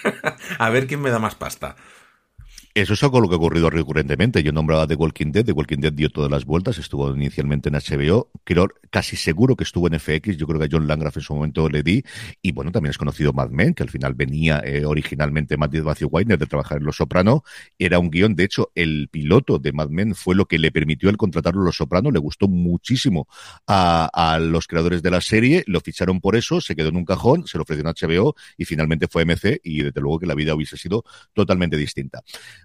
a 0.58 0.70
ver 0.70 0.86
quién 0.86 1.00
me 1.00 1.10
da 1.10 1.18
más 1.18 1.34
pasta. 1.34 1.76
Eso 2.74 2.94
es 2.94 3.02
algo 3.02 3.20
lo 3.20 3.28
que 3.28 3.34
ha 3.34 3.36
ocurrido 3.36 3.68
recurrentemente. 3.68 4.42
Yo 4.42 4.50
nombraba 4.50 4.86
The 4.86 4.94
Walking 4.94 5.30
Dead, 5.30 5.44
The 5.44 5.52
Walking 5.52 5.80
Dead 5.80 5.92
dio 5.92 6.08
todas 6.08 6.30
las 6.30 6.46
vueltas, 6.46 6.78
estuvo 6.78 7.14
inicialmente 7.14 7.68
en 7.68 7.74
HBO, 7.74 8.30
creo 8.44 8.68
casi 8.88 9.14
seguro 9.16 9.56
que 9.56 9.64
estuvo 9.64 9.88
en 9.88 10.00
FX, 10.00 10.38
yo 10.38 10.46
creo 10.46 10.58
que 10.58 10.66
a 10.66 10.68
John 10.70 10.86
Langraf 10.86 11.18
en 11.18 11.22
su 11.22 11.34
momento 11.34 11.68
le 11.68 11.82
di, 11.82 12.02
y 12.40 12.52
bueno, 12.52 12.72
también 12.72 12.90
es 12.90 12.96
conocido 12.96 13.34
Mad 13.34 13.50
Men, 13.50 13.74
que 13.74 13.82
al 13.82 13.90
final 13.90 14.14
venía 14.14 14.62
eh, 14.64 14.86
originalmente 14.86 15.58
Matthew 15.58 16.08
Weiner 16.10 16.38
de 16.38 16.46
trabajar 16.46 16.78
en 16.78 16.84
Los 16.84 16.96
Soprano, 16.96 17.44
era 17.78 17.98
un 17.98 18.10
guion, 18.10 18.34
de 18.34 18.44
hecho, 18.44 18.70
el 18.74 19.08
piloto 19.10 19.58
de 19.58 19.72
Mad 19.72 19.88
Men 19.88 20.14
fue 20.14 20.34
lo 20.34 20.46
que 20.46 20.58
le 20.58 20.72
permitió 20.72 21.10
el 21.10 21.18
contratarlo 21.18 21.60
en 21.60 21.66
Los 21.66 21.76
Soprano, 21.76 22.10
le 22.10 22.18
gustó 22.20 22.48
muchísimo 22.48 23.28
a, 23.66 24.08
a, 24.12 24.38
los 24.38 24.66
creadores 24.66 25.02
de 25.02 25.10
la 25.10 25.20
serie, 25.20 25.62
lo 25.66 25.80
ficharon 25.80 26.20
por 26.20 26.36
eso, 26.36 26.62
se 26.62 26.74
quedó 26.74 26.88
en 26.88 26.96
un 26.96 27.04
cajón, 27.04 27.46
se 27.46 27.58
lo 27.58 27.62
ofreció 27.62 27.84
en 27.86 27.94
HBO 27.94 28.34
y 28.56 28.64
finalmente 28.64 29.08
fue 29.08 29.26
MC 29.26 29.60
y 29.62 29.82
desde 29.82 30.00
luego 30.00 30.18
que 30.18 30.26
la 30.26 30.34
vida 30.34 30.54
hubiese 30.54 30.78
sido 30.78 31.04
totalmente 31.34 31.76
distinta. 31.76 32.22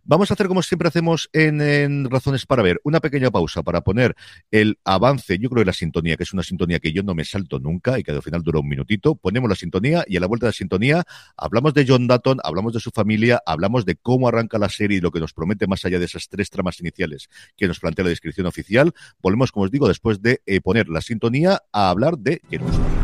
Vamos 0.10 0.32
a 0.32 0.36
hacer 0.36 0.48
como 0.48 0.64
siempre 0.64 0.88
hacemos 0.88 1.30
en, 1.34 2.10
Razones 2.10 2.46
para 2.46 2.64
Ver, 2.64 2.80
una 2.86 3.02
pequeña 3.02 3.30
pausa 3.30 3.62
para 3.62 3.82
poner 3.82 4.16
el 4.52 4.80
avance, 4.86 5.38
yo 5.38 5.50
creo 5.50 5.64
que 5.64 5.66
la 5.66 5.74
sintonía, 5.74 6.16
que 6.16 6.24
es 6.24 6.32
una 6.32 6.44
sintonía 6.44 6.80
que 6.80 6.94
yo 6.94 7.04
no 7.04 7.14
me 7.14 7.26
salto 7.26 7.60
nunca 7.60 8.00
y 8.00 8.04
que 8.04 8.12
al 8.12 8.22
final 8.22 8.42
dura 8.42 8.62
un 8.62 8.70
minutito, 8.70 9.16
ponemos 9.16 9.50
la 9.50 9.56
sintonía 9.56 10.06
y 10.08 10.16
a 10.16 10.22
la 10.22 10.28
vuelta 10.28 10.46
de 10.46 10.52
la 10.52 10.54
sintonía 10.54 11.04
hablamos 11.36 11.74
de 11.74 11.86
John 11.86 12.08
Dutton, 12.08 12.38
hablamos 12.42 12.72
de 12.72 12.80
su 12.80 12.90
familia, 12.92 13.44
hablamos 13.46 13.84
de 13.84 13.98
cómo 13.98 14.30
arranca 14.30 14.58
la 14.58 14.70
serie 14.70 15.00
y 15.00 15.02
lo 15.02 15.12
que 15.12 15.20
nos 15.20 15.34
promete 15.34 15.68
más 15.68 15.84
allá 15.84 16.00
de 16.00 16.06
esas 16.06 16.30
tres 16.30 16.50
tramas 16.50 16.80
iniciales 16.80 17.28
que 17.58 17.68
nos 17.68 17.82
plantea 17.82 18.06
la 18.06 18.10
descripción 18.10 18.48
oficial. 18.48 18.94
Volvemos, 19.22 19.52
como 19.52 19.66
os 19.66 19.72
digo, 19.72 19.90
después 19.90 20.22
de 20.22 20.42
eh, 20.46 20.62
poner 20.62 20.88
la 20.88 21.02
sintonía 21.02 21.64
a 21.74 21.90
hablar 21.90 22.18
de 22.18 22.40
Jerusalén. 22.50 22.97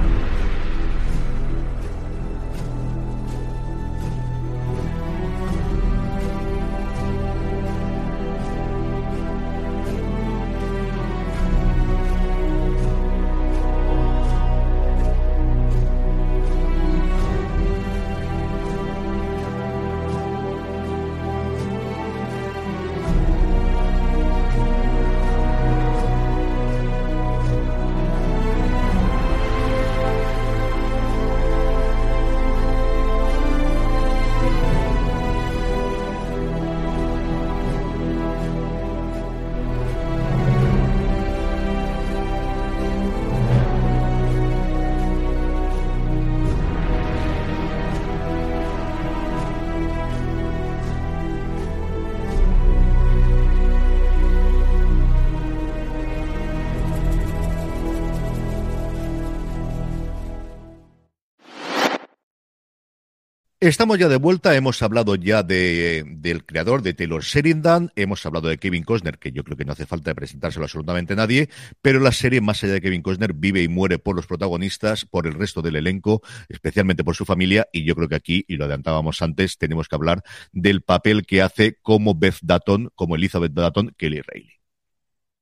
Estamos 63.63 63.97
ya 63.97 64.09
de 64.09 64.17
vuelta, 64.17 64.57
hemos 64.57 64.83
hablado 64.83 65.15
ya 65.15 65.41
de, 65.41 66.03
del 66.05 66.43
creador 66.43 66.81
de 66.81 66.93
Taylor 66.93 67.23
Sheridan, 67.23 67.93
hemos 67.95 68.25
hablado 68.25 68.49
de 68.49 68.57
Kevin 68.57 68.83
Costner, 68.83 69.17
que 69.17 69.31
yo 69.31 69.45
creo 69.45 69.55
que 69.55 69.63
no 69.63 69.71
hace 69.71 69.85
falta 69.85 70.13
presentárselo 70.13 70.65
absolutamente 70.65 71.13
a 71.13 71.15
nadie, 71.15 71.47
pero 71.81 72.01
la 72.01 72.11
serie, 72.11 72.41
más 72.41 72.61
allá 72.61 72.73
de 72.73 72.81
Kevin 72.81 73.01
Costner, 73.01 73.31
vive 73.31 73.63
y 73.63 73.69
muere 73.69 73.99
por 73.99 74.17
los 74.17 74.27
protagonistas, 74.27 75.05
por 75.05 75.27
el 75.27 75.33
resto 75.35 75.61
del 75.61 75.77
elenco, 75.77 76.21
especialmente 76.49 77.05
por 77.05 77.15
su 77.15 77.23
familia, 77.23 77.65
y 77.71 77.85
yo 77.85 77.95
creo 77.95 78.09
que 78.09 78.15
aquí, 78.15 78.43
y 78.49 78.57
lo 78.57 78.65
adelantábamos 78.65 79.21
antes, 79.21 79.57
tenemos 79.57 79.87
que 79.87 79.95
hablar 79.95 80.23
del 80.51 80.81
papel 80.81 81.25
que 81.25 81.41
hace 81.41 81.77
como 81.81 82.15
Beth 82.15 82.39
Dutton, 82.41 82.91
como 82.95 83.15
Elizabeth 83.15 83.53
Dutton, 83.53 83.95
Kelly 83.97 84.19
Reilly. 84.27 84.53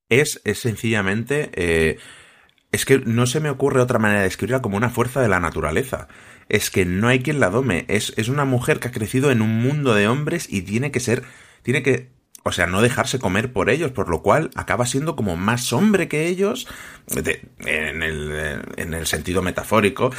Es, 0.10 0.40
es 0.44 0.60
sencillamente... 0.60 1.50
Eh, 1.56 1.98
es 2.72 2.86
que 2.86 3.00
no 3.00 3.26
se 3.26 3.42
me 3.42 3.50
ocurre 3.50 3.82
otra 3.82 4.00
manera 4.00 4.22
de 4.22 4.28
describirla 4.28 4.62
como 4.62 4.78
una 4.78 4.90
fuerza 4.90 5.22
de 5.22 5.28
la 5.28 5.42
naturaleza 5.42 6.08
es 6.52 6.70
que 6.70 6.86
no 6.86 7.08
hay 7.08 7.20
quien 7.20 7.40
la 7.40 7.50
dome. 7.50 7.86
Es, 7.88 8.14
es 8.18 8.28
una 8.28 8.44
mujer 8.44 8.80
que 8.80 8.90
ha 8.90 8.92
crecido 8.92 9.32
en 9.32 9.42
un 9.42 9.62
mundo 9.62 9.94
de 9.94 10.08
hombres 10.08 10.48
y 10.50 10.62
tiene 10.64 10.92
que 10.92 11.00
ser, 11.00 11.24
tiene 11.64 11.82
que, 11.82 12.10
o 12.44 12.52
sea, 12.52 12.68
no 12.68 12.82
dejarse 12.82 13.20
comer 13.20 13.54
por 13.54 13.70
ellos, 13.70 13.92
por 13.92 14.10
lo 14.10 14.22
cual 14.22 14.52
acaba 14.56 14.86
siendo 14.86 15.16
como 15.16 15.38
más 15.38 15.72
hombre 15.72 16.10
que 16.10 16.28
ellos, 16.28 16.68
en, 17.08 18.04
el, 18.04 18.62
en, 18.76 18.94
el, 18.94 19.08
sentido 19.08 19.42
metafórico, 19.42 20.12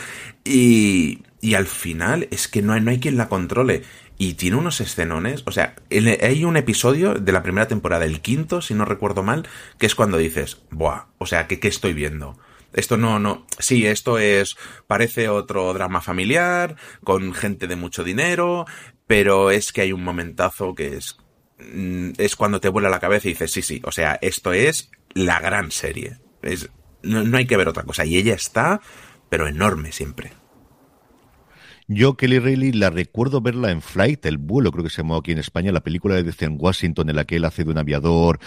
y, 0.42 1.22
y 1.42 1.54
al 1.54 1.66
final 1.66 2.28
es 2.30 2.48
que 2.48 2.62
no 2.62 2.72
hay, 2.72 2.80
no 2.80 2.90
hay 2.90 2.98
quien 2.98 3.18
la 3.18 3.28
controle. 3.28 3.82
Y 4.16 4.34
tiene 4.34 4.56
unos 4.56 4.80
escenones, 4.80 5.42
o 5.46 5.52
sea, 5.52 5.74
hay 5.90 6.44
un 6.44 6.56
episodio 6.56 7.14
de 7.14 7.32
la 7.32 7.42
primera 7.42 7.66
temporada, 7.68 8.04
el 8.06 8.20
quinto, 8.20 8.62
si 8.62 8.72
no 8.72 8.84
recuerdo 8.84 9.22
mal, 9.22 9.48
que 9.78 9.86
es 9.86 9.94
cuando 9.94 10.16
dices, 10.16 10.62
buah, 10.70 11.06
o 11.18 11.26
sea, 11.26 11.46
¿qué, 11.46 11.58
qué 11.60 11.68
estoy 11.68 11.92
viendo? 11.92 12.38
Esto 12.72 12.96
no, 12.96 13.18
no, 13.18 13.46
sí, 13.58 13.86
esto 13.86 14.18
es, 14.18 14.56
parece 14.86 15.28
otro 15.28 15.72
drama 15.74 16.00
familiar, 16.00 16.76
con 17.04 17.34
gente 17.34 17.66
de 17.66 17.76
mucho 17.76 18.04
dinero, 18.04 18.64
pero 19.06 19.50
es 19.50 19.72
que 19.72 19.82
hay 19.82 19.92
un 19.92 20.04
momentazo 20.04 20.74
que 20.74 20.96
es, 20.96 21.18
mm, 21.58 22.12
es 22.18 22.36
cuando 22.36 22.60
te 22.60 22.68
vuela 22.68 22.88
la 22.88 23.00
cabeza 23.00 23.28
y 23.28 23.32
dices, 23.32 23.52
sí, 23.52 23.62
sí, 23.62 23.82
o 23.84 23.92
sea, 23.92 24.18
esto 24.22 24.52
es 24.52 24.90
la 25.14 25.40
gran 25.40 25.70
serie. 25.70 26.18
Es, 26.42 26.70
no, 27.02 27.22
no 27.22 27.36
hay 27.36 27.46
que 27.46 27.56
ver 27.56 27.68
otra 27.68 27.84
cosa. 27.84 28.04
Y 28.04 28.16
ella 28.16 28.34
está, 28.34 28.80
pero 29.28 29.46
enorme 29.46 29.92
siempre. 29.92 30.32
Yo, 31.88 32.16
Kelly 32.16 32.38
Reilly, 32.38 32.72
la 32.72 32.90
recuerdo 32.90 33.40
verla 33.40 33.72
en 33.72 33.82
Flight, 33.82 34.24
el 34.26 34.38
vuelo, 34.38 34.70
creo 34.70 34.84
que 34.84 34.90
se 34.90 34.98
llamó 34.98 35.16
aquí 35.16 35.32
en 35.32 35.38
España, 35.38 35.72
la 35.72 35.82
película 35.82 36.14
de 36.14 36.32
en 36.40 36.56
Washington, 36.58 37.10
en 37.10 37.16
la 37.16 37.24
que 37.24 37.36
él 37.36 37.44
hace 37.44 37.64
de 37.64 37.70
un 37.70 37.78
aviador 37.78 38.38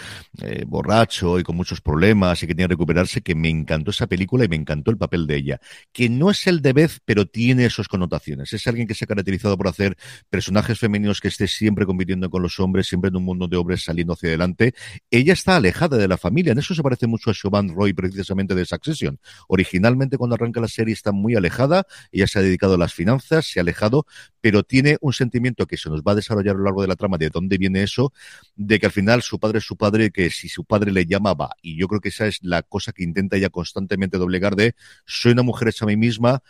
eh, 0.42 0.64
borracho 0.66 1.38
y 1.38 1.42
con 1.42 1.54
muchos 1.54 1.80
problemas 1.80 2.42
y 2.42 2.46
que 2.46 2.54
tiene 2.54 2.68
que 2.68 2.74
recuperarse, 2.74 3.20
que 3.20 3.34
me 3.34 3.50
encantó 3.50 3.90
esa 3.90 4.06
película 4.06 4.44
y 4.44 4.48
me 4.48 4.56
encantó 4.56 4.90
el 4.90 4.96
papel 4.96 5.26
de 5.26 5.36
ella. 5.36 5.60
Que 5.92 6.08
no 6.08 6.30
es 6.30 6.46
el 6.46 6.62
de 6.62 6.72
Beth, 6.72 6.98
pero 7.04 7.26
tiene 7.26 7.66
esas 7.66 7.88
connotaciones. 7.88 8.52
Es 8.52 8.66
alguien 8.66 8.86
que 8.86 8.94
se 8.94 9.04
ha 9.04 9.08
caracterizado 9.08 9.56
por 9.56 9.68
hacer 9.68 9.96
personajes 10.30 10.78
femeninos 10.78 11.20
que 11.20 11.28
esté 11.28 11.46
siempre 11.46 11.84
compitiendo 11.84 12.30
con 12.30 12.42
los 12.42 12.58
hombres, 12.58 12.86
siempre 12.86 13.08
en 13.08 13.16
un 13.16 13.24
mundo 13.24 13.48
de 13.48 13.56
hombres 13.56 13.84
saliendo 13.84 14.14
hacia 14.14 14.30
adelante. 14.30 14.74
Ella 15.10 15.34
está 15.34 15.56
alejada 15.56 15.98
de 15.98 16.08
la 16.08 16.16
familia. 16.16 16.52
En 16.52 16.58
eso 16.58 16.74
se 16.74 16.82
parece 16.82 17.06
mucho 17.06 17.30
a 17.30 17.34
Siobhan 17.34 17.74
Roy, 17.74 17.92
precisamente 17.92 18.54
de 18.54 18.64
Succession. 18.64 19.20
Originalmente, 19.48 20.16
cuando 20.16 20.34
arranca 20.34 20.60
la 20.60 20.68
serie, 20.68 20.94
está 20.94 21.12
muy 21.12 21.34
alejada. 21.34 21.86
Ella 22.10 22.26
se 22.26 22.38
ha 22.38 22.42
dedicado 22.42 22.74
a 22.74 22.78
las 22.78 22.94
finanzas 22.94 23.25
se 23.26 23.58
ha 23.58 23.62
alejado, 23.62 24.06
pero 24.40 24.62
tiene 24.62 24.98
un 25.00 25.12
sentimiento 25.12 25.66
que 25.66 25.76
se 25.76 25.90
nos 25.90 26.02
va 26.02 26.12
a 26.12 26.14
desarrollar 26.14 26.54
a 26.54 26.58
lo 26.58 26.64
largo 26.64 26.82
de 26.82 26.88
la 26.88 26.96
trama 26.96 27.18
de 27.18 27.30
dónde 27.30 27.58
viene 27.58 27.82
eso, 27.82 28.12
de 28.54 28.78
que 28.78 28.86
al 28.86 28.92
final 28.92 29.22
su 29.22 29.38
padre 29.38 29.58
es 29.58 29.64
su 29.64 29.76
padre, 29.76 30.10
que 30.10 30.30
si 30.30 30.48
su 30.48 30.64
padre 30.64 30.92
le 30.92 31.06
llama, 31.06 31.34
va. 31.34 31.50
Y 31.62 31.76
yo 31.76 31.88
creo 31.88 32.00
que 32.00 32.08
esa 32.10 32.26
es 32.26 32.38
la 32.42 32.62
cosa 32.62 32.92
que 32.92 33.04
intenta 33.04 33.36
ella 33.36 33.50
constantemente 33.50 34.18
doblegar 34.18 34.56
de 34.56 34.74
soy 35.04 35.32
una 35.32 35.42
mujer 35.42 35.68
hecha 35.68 35.84
a 35.84 35.88
mí 35.88 35.96
misma, 35.96 36.42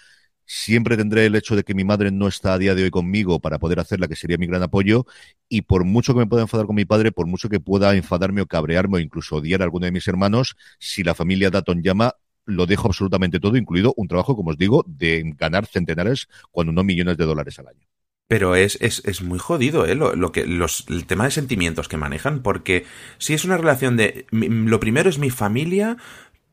siempre 0.47 0.97
tendré 0.97 1.27
el 1.27 1.35
hecho 1.35 1.57
de 1.57 1.65
que 1.65 1.75
mi 1.75 1.85
madre 1.85 2.11
no 2.13 2.29
está 2.29 2.55
a 2.55 2.59
día 2.59 2.75
de 2.75 2.85
hoy 2.85 2.91
conmigo 2.91 3.41
para 3.41 3.59
poder 3.59 3.81
hacerla, 3.81 4.09
que 4.09 4.17
sería 4.17 4.39
mi 4.39 4.47
gran 4.47 4.63
apoyo, 4.63 5.05
y 5.49 5.63
por 5.63 5.85
mucho 5.85 6.15
que 6.15 6.21
me 6.21 6.27
pueda 6.27 6.43
enfadar 6.43 6.67
con 6.67 6.77
mi 6.77 6.85
padre, 6.85 7.13
por 7.13 7.27
mucho 7.27 7.49
que 7.49 7.61
pueda 7.61 7.95
enfadarme 7.95 8.41
o 8.41 8.47
cabrearme 8.47 8.99
o 8.99 9.01
incluso 9.01 9.37
odiar 9.37 9.61
a 9.61 9.65
alguno 9.65 9.87
de 9.87 9.93
mis 9.93 10.07
hermanos, 10.09 10.57
si 10.79 11.03
la 11.03 11.15
familia 11.15 11.51
Datton 11.51 11.83
llama, 11.83 12.15
lo 12.47 12.67
dejo 12.67 12.89
absolutamente 12.89 13.41
todo, 13.41 13.57
incluido 13.57 13.93
un 13.97 14.09
trabajo, 14.09 14.35
como 14.35 14.51
os 14.51 14.59
digo, 14.59 14.85
de 14.87 15.23
ganar 15.37 15.67
centenares, 15.67 16.29
cuando 16.51 16.73
no 16.73 16.85
millones 16.85 17.17
de 17.17 17.25
dólares 17.25 17.59
al 17.59 17.69
año. 17.69 17.87
Pero 18.29 18.57
es, 18.57 18.79
es, 18.81 19.03
es, 19.05 19.23
muy 19.23 19.39
jodido, 19.39 19.87
¿eh? 19.87 19.95
Lo, 19.95 20.33
que, 20.33 20.47
los, 20.47 20.85
el 20.89 21.07
tema 21.07 21.25
de 21.25 21.31
sentimientos 21.31 21.87
que 21.87 21.97
manejan, 21.97 22.43
porque 22.43 22.85
si 23.19 23.35
es 23.35 23.45
una 23.45 23.57
relación 23.57 23.97
de. 23.97 24.27
Lo 24.33 24.81
primero 24.81 25.09
es 25.09 25.19
mi 25.19 25.31
familia, 25.31 25.97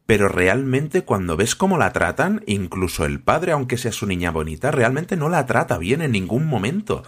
pero 0.06 0.28
realmente 0.28 1.04
cuando 1.04 1.36
ves 1.36 1.56
cómo 1.56 1.80
la 1.80 1.92
tratan, 1.92 2.44
incluso 2.46 3.06
el 3.06 3.22
padre, 3.22 3.54
aunque 3.54 3.78
sea 3.78 3.92
su 3.92 4.06
niña 4.06 4.30
bonita, 4.30 4.70
realmente 4.70 5.16
no 5.16 5.30
la 5.30 5.48
trata 5.48 5.80
bien 5.80 6.04
en 6.04 6.12
ningún 6.12 6.46
momento. 6.46 7.04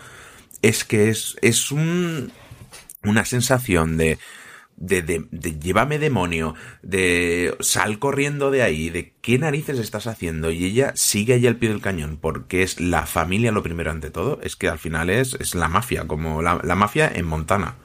Es 0.64 0.84
que 0.84 1.10
es, 1.10 1.36
es 1.44 1.72
un, 1.72 2.32
una 3.04 3.24
sensación 3.24 3.98
de 3.98 4.18
de, 4.78 5.02
de, 5.02 5.26
de, 5.32 5.60
llévame 5.60 6.00
demonio, 6.00 6.56
de 6.82 7.56
sal 7.60 8.00
corriendo 8.00 8.52
de 8.52 8.62
ahí, 8.62 8.90
de 8.90 9.14
qué 9.22 9.38
narices 9.38 9.80
estás 9.80 10.08
haciendo 10.08 10.52
y 10.52 10.66
ella 10.66 10.92
sigue 10.96 11.34
allí 11.34 11.48
al 11.48 11.58
pie 11.58 11.70
del 11.70 11.82
cañón 11.82 12.18
porque 12.20 12.64
es 12.64 12.80
la 12.80 13.06
familia 13.06 13.52
lo 13.52 13.64
primero 13.64 13.92
ante 13.92 14.12
todo, 14.12 14.40
es 14.42 14.56
que 14.56 14.68
al 14.68 14.80
final 14.80 15.10
es, 15.10 15.36
es 15.40 15.56
la 15.56 15.70
mafia, 15.70 16.08
como 16.08 16.42
la, 16.42 16.60
la 16.64 16.76
mafia 16.76 17.12
en 17.14 17.26
Montana. 17.26 17.76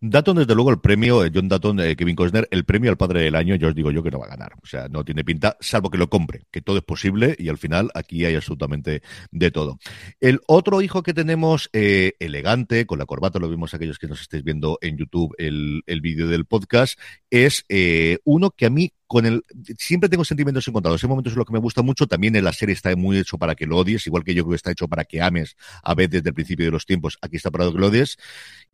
Datton, 0.00 0.36
desde 0.36 0.54
luego, 0.54 0.70
el 0.70 0.80
premio, 0.80 1.24
eh, 1.24 1.30
John 1.34 1.48
Datton, 1.48 1.80
eh, 1.80 1.96
Kevin 1.96 2.14
Costner, 2.14 2.46
el 2.50 2.64
premio 2.64 2.90
al 2.90 2.96
padre 2.96 3.22
del 3.22 3.34
año, 3.34 3.56
yo 3.56 3.68
os 3.68 3.74
digo 3.74 3.90
yo 3.90 4.02
que 4.02 4.10
no 4.10 4.20
va 4.20 4.26
a 4.26 4.30
ganar. 4.30 4.52
O 4.62 4.66
sea, 4.66 4.88
no 4.88 5.04
tiene 5.04 5.24
pinta, 5.24 5.56
salvo 5.60 5.90
que 5.90 5.98
lo 5.98 6.08
compre, 6.08 6.46
que 6.50 6.62
todo 6.62 6.78
es 6.78 6.84
posible 6.84 7.34
y 7.38 7.48
al 7.48 7.58
final 7.58 7.90
aquí 7.94 8.24
hay 8.24 8.36
absolutamente 8.36 9.02
de 9.32 9.50
todo. 9.50 9.78
El 10.20 10.40
otro 10.46 10.82
hijo 10.82 11.02
que 11.02 11.14
tenemos, 11.14 11.68
eh, 11.72 12.12
elegante, 12.20 12.86
con 12.86 12.98
la 12.98 13.06
corbata, 13.06 13.38
lo 13.38 13.48
vimos 13.48 13.74
aquellos 13.74 13.98
que 13.98 14.06
nos 14.06 14.20
estéis 14.20 14.44
viendo 14.44 14.78
en 14.82 14.96
YouTube 14.96 15.34
el, 15.36 15.82
el 15.86 16.00
vídeo 16.00 16.28
del 16.28 16.44
podcast, 16.44 16.98
es 17.30 17.64
uno 18.24 18.50
que 18.52 18.66
a 18.66 18.70
mí 18.70 18.92
con 19.08 19.24
el 19.24 19.42
siempre 19.78 20.08
tengo 20.08 20.24
sentimientos 20.24 20.68
encontrados. 20.68 21.00
Ese 21.00 21.08
momento 21.08 21.30
es 21.30 21.36
lo 21.36 21.46
que 21.46 21.52
me 21.54 21.58
gusta 21.58 21.82
mucho. 21.82 22.06
También 22.06 22.36
en 22.36 22.44
la 22.44 22.52
serie 22.52 22.74
está 22.74 22.94
muy 22.94 23.18
hecho 23.18 23.38
para 23.38 23.54
que 23.54 23.66
lo 23.66 23.78
odies, 23.78 24.06
igual 24.06 24.22
que 24.22 24.34
yo 24.34 24.44
creo 24.44 24.50
que 24.50 24.56
está 24.56 24.70
hecho 24.70 24.86
para 24.86 25.04
que 25.04 25.22
ames 25.22 25.56
a 25.82 25.94
veces 25.94 26.10
desde 26.10 26.28
el 26.28 26.34
principio 26.34 26.66
de 26.66 26.72
los 26.72 26.84
tiempos. 26.84 27.18
Aquí 27.22 27.36
está 27.36 27.50
para 27.50 27.64
que 27.72 27.78
lo 27.78 27.86
odies. 27.86 28.18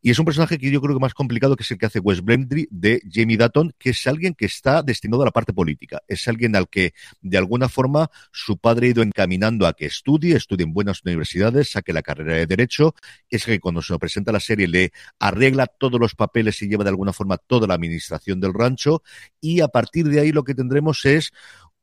Y 0.02 0.10
es 0.10 0.18
un 0.18 0.26
personaje 0.26 0.58
que 0.58 0.70
yo 0.70 0.82
creo 0.82 0.94
que 0.94 1.00
más 1.00 1.14
complicado 1.14 1.56
que 1.56 1.62
es 1.62 1.70
el 1.70 1.78
que 1.78 1.86
hace 1.86 2.00
Wes 2.00 2.22
Brendry 2.22 2.68
de 2.70 3.00
Jamie 3.10 3.38
Dutton, 3.38 3.72
que 3.78 3.90
es 3.90 4.06
alguien 4.06 4.34
que 4.34 4.44
está 4.44 4.82
destinado 4.82 5.22
a 5.22 5.26
la 5.26 5.30
parte 5.30 5.54
política. 5.54 6.02
Es 6.08 6.28
alguien 6.28 6.56
al 6.56 6.68
que, 6.68 6.92
de 7.22 7.38
alguna 7.38 7.68
forma, 7.68 8.10
su 8.32 8.58
padre 8.58 8.88
ha 8.88 8.90
ido 8.90 9.02
encaminando 9.02 9.66
a 9.66 9.72
que 9.72 9.86
estudie, 9.86 10.36
estudie 10.36 10.64
en 10.64 10.74
buenas 10.74 11.00
universidades, 11.04 11.70
saque 11.70 11.92
la 11.92 12.02
carrera 12.02 12.34
de 12.34 12.46
Derecho. 12.46 12.94
Es 13.30 13.46
que 13.46 13.60
cuando 13.60 13.80
se 13.80 13.92
lo 13.92 13.98
presenta 13.98 14.32
la 14.32 14.40
serie 14.40 14.68
le 14.68 14.92
arregla 15.18 15.66
todos 15.66 15.98
los 16.00 16.14
papeles 16.14 16.60
y 16.60 16.68
lleva 16.68 16.84
de 16.84 16.90
alguna 16.90 17.12
forma 17.12 17.38
toda 17.38 17.66
la 17.66 17.74
administración 17.74 18.40
del 18.40 18.52
rancho. 18.52 19.02
Y 19.40 19.60
a 19.60 19.68
partir 19.68 20.08
de 20.08 20.23
ahí 20.24 20.32
lo 20.32 20.44
que 20.44 20.54
tendremos 20.54 21.04
es 21.04 21.32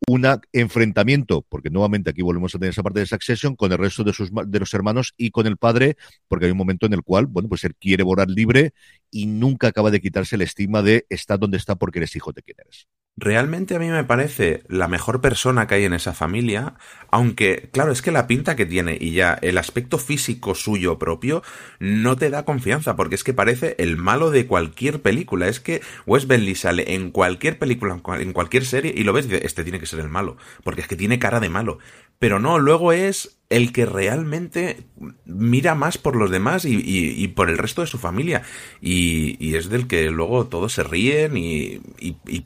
un 0.07 0.25
enfrentamiento, 0.51 1.45
porque 1.47 1.69
nuevamente 1.69 2.09
aquí 2.09 2.21
volvemos 2.21 2.55
a 2.55 2.59
tener 2.59 2.71
esa 2.71 2.81
parte 2.81 2.99
de 2.99 3.05
Succession, 3.05 3.55
con 3.55 3.71
el 3.71 3.77
resto 3.77 4.03
de, 4.03 4.13
sus, 4.13 4.31
de 4.31 4.59
los 4.59 4.73
hermanos 4.73 5.13
y 5.15 5.29
con 5.29 5.45
el 5.45 5.57
padre, 5.57 5.95
porque 6.27 6.45
hay 6.45 6.51
un 6.51 6.57
momento 6.57 6.87
en 6.87 6.93
el 6.93 7.03
cual, 7.03 7.27
bueno, 7.27 7.49
pues 7.49 7.63
él 7.63 7.75
quiere 7.75 8.03
volar 8.03 8.29
libre 8.29 8.73
y 9.11 9.27
nunca 9.27 9.67
acaba 9.67 9.91
de 9.91 10.01
quitarse 10.01 10.35
el 10.35 10.41
estigma 10.41 10.81
de 10.81 11.05
estar 11.09 11.37
donde 11.37 11.57
está 11.57 11.75
porque 11.75 11.99
eres 11.99 12.15
hijo 12.15 12.31
de 12.31 12.41
quien 12.41 12.57
eres. 12.59 12.87
Realmente 13.17 13.75
a 13.75 13.79
mí 13.79 13.87
me 13.89 14.03
parece 14.05 14.63
la 14.67 14.87
mejor 14.87 15.21
persona 15.21 15.67
que 15.67 15.75
hay 15.75 15.83
en 15.83 15.93
esa 15.93 16.13
familia, 16.13 16.75
aunque, 17.11 17.69
claro, 17.71 17.91
es 17.91 18.01
que 18.01 18.09
la 18.11 18.25
pinta 18.25 18.55
que 18.55 18.65
tiene 18.65 18.97
y 18.99 19.11
ya 19.11 19.37
el 19.41 19.57
aspecto 19.57 19.97
físico 19.97 20.55
suyo 20.55 20.97
propio 20.97 21.43
no 21.79 22.15
te 22.15 22.29
da 22.29 22.45
confianza, 22.45 22.95
porque 22.95 23.15
es 23.15 23.23
que 23.23 23.33
parece 23.33 23.75
el 23.79 23.97
malo 23.97 24.31
de 24.31 24.47
cualquier 24.47 25.01
película. 25.01 25.49
Es 25.49 25.59
que 25.59 25.81
Wes 26.07 26.25
Bentley 26.25 26.55
sale 26.55 26.95
en 26.95 27.11
cualquier 27.11 27.59
película, 27.59 28.01
en 28.17 28.33
cualquier 28.33 28.65
serie, 28.65 28.93
y 28.95 29.03
lo 29.03 29.13
ves 29.13 29.25
y 29.25 29.29
dices, 29.29 29.45
este 29.45 29.63
tiene 29.63 29.79
que 29.79 29.85
ser 29.85 29.99
el 29.99 30.09
malo, 30.09 30.37
porque 30.63 30.81
es 30.81 30.87
que 30.87 30.95
tiene 30.95 31.19
cara 31.19 31.39
de 31.39 31.49
malo. 31.49 31.79
Pero 32.21 32.37
no, 32.37 32.59
luego 32.59 32.93
es 32.93 33.39
el 33.49 33.73
que 33.73 33.87
realmente 33.87 34.83
mira 35.25 35.73
más 35.73 35.97
por 35.97 36.15
los 36.15 36.29
demás 36.29 36.65
y, 36.65 37.27
por 37.29 37.49
el 37.49 37.57
resto 37.57 37.81
de 37.81 37.87
su 37.87 37.97
familia. 37.97 38.43
Y, 38.79 39.55
es 39.55 39.69
del 39.69 39.87
que 39.87 40.11
luego 40.11 40.45
todos 40.45 40.71
se 40.73 40.83
ríen 40.83 41.35
y, 41.35 41.81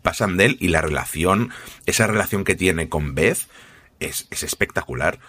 pasan 0.02 0.38
de 0.38 0.46
él. 0.46 0.58
Y 0.62 0.70
la 0.70 0.80
relación, 0.80 1.50
esa 1.86 2.08
relación 2.08 2.46
que 2.46 2.56
tiene 2.56 2.88
con 2.88 3.16
Beth, 3.16 3.50
es, 4.00 4.28
es 4.32 4.44
espectacular. 4.44 5.20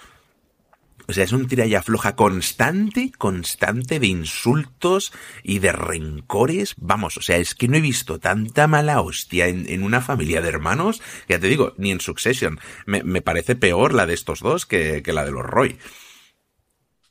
O 1.08 1.12
sea, 1.12 1.25
es 1.25 1.32
un 1.32 1.46
tira 1.46 1.66
y 1.66 1.75
afloja 1.75 2.16
constante, 2.16 3.12
constante 3.16 4.00
de 4.00 4.08
insultos 4.08 5.12
y 5.42 5.60
de 5.60 5.72
rencores. 5.72 6.75
Vamos, 6.78 7.16
o 7.16 7.22
sea, 7.22 7.36
es 7.36 7.54
que 7.54 7.68
no 7.68 7.76
he 7.76 7.80
visto 7.80 8.18
tanta 8.18 8.66
mala 8.66 9.00
hostia 9.00 9.46
en, 9.46 9.82
una 9.82 10.00
familia 10.00 10.40
de 10.40 10.48
hermanos, 10.48 11.02
ya 11.28 11.38
te 11.38 11.48
digo, 11.48 11.75
ni 11.76 11.90
en 11.90 12.00
Succession. 12.00 12.58
Me, 12.86 13.02
me 13.02 13.22
parece 13.22 13.54
peor 13.54 13.94
la 13.94 14.06
de 14.06 14.14
estos 14.14 14.40
dos 14.40 14.66
que, 14.66 15.02
que 15.02 15.12
la 15.12 15.25
de 15.25 15.32
los 15.32 15.44
Roy. 15.44 15.78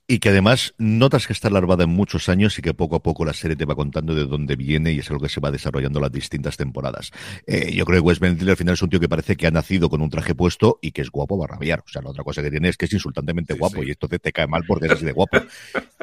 Y 0.08 0.20
que 0.20 0.30
además 0.30 0.76
notas 0.78 1.26
que 1.26 1.34
está 1.34 1.50
larvada 1.50 1.86
en 1.86 1.90
muchos 1.90 2.30
años 2.30 2.60
y 2.60 2.62
que 2.62 2.76
poco 2.76 2.96
a 2.96 3.02
poco 3.02 3.26
la 3.26 3.34
serie 3.34 3.56
te 3.56 3.66
va 3.66 3.74
contando 3.74 4.14
de 4.14 4.26
dónde 4.26 4.56
viene 4.56 4.92
y 4.92 5.00
es 5.00 5.10
algo 5.10 5.24
que 5.24 5.30
se 5.30 5.40
va 5.40 5.50
desarrollando 5.50 6.00
las 6.00 6.12
distintas 6.12 6.58
temporadas. 6.58 7.12
Eh, 7.48 7.74
yo 7.74 7.86
creo 7.86 8.02
que 8.02 8.08
Wes 8.08 8.20
Bentley 8.20 8.52
al 8.52 8.58
final 8.58 8.76
es 8.76 8.82
un 8.84 8.90
tío 8.90 9.00
que 9.00 9.10
parece 9.10 9.36
que 9.36 9.48
ha 9.48 9.52
nacido 9.52 9.90
con 9.90 10.04
un 10.04 10.12
traje 10.12 10.36
puesto 10.36 10.78
y 10.80 10.92
que 10.92 11.02
es 11.02 11.10
guapo 11.10 11.40
va 11.40 11.46
a 11.46 11.48
rabiar. 11.48 11.80
O 11.80 11.90
sea, 11.90 12.04
la 12.04 12.12
otra 12.12 12.24
cosa 12.24 12.44
que 12.44 12.52
tiene 12.52 12.70
es 12.70 12.78
que 12.78 12.86
es 12.86 12.94
insultantemente 12.94 13.56
guapo 13.56 13.82
y 13.84 13.90
esto 13.90 14.08
te, 14.08 14.20
cae 14.32 14.46
mal 14.46 14.64
porque 14.68 14.86
eres 14.86 14.98
así 14.98 15.06
de 15.06 15.12
guapo. 15.12 15.40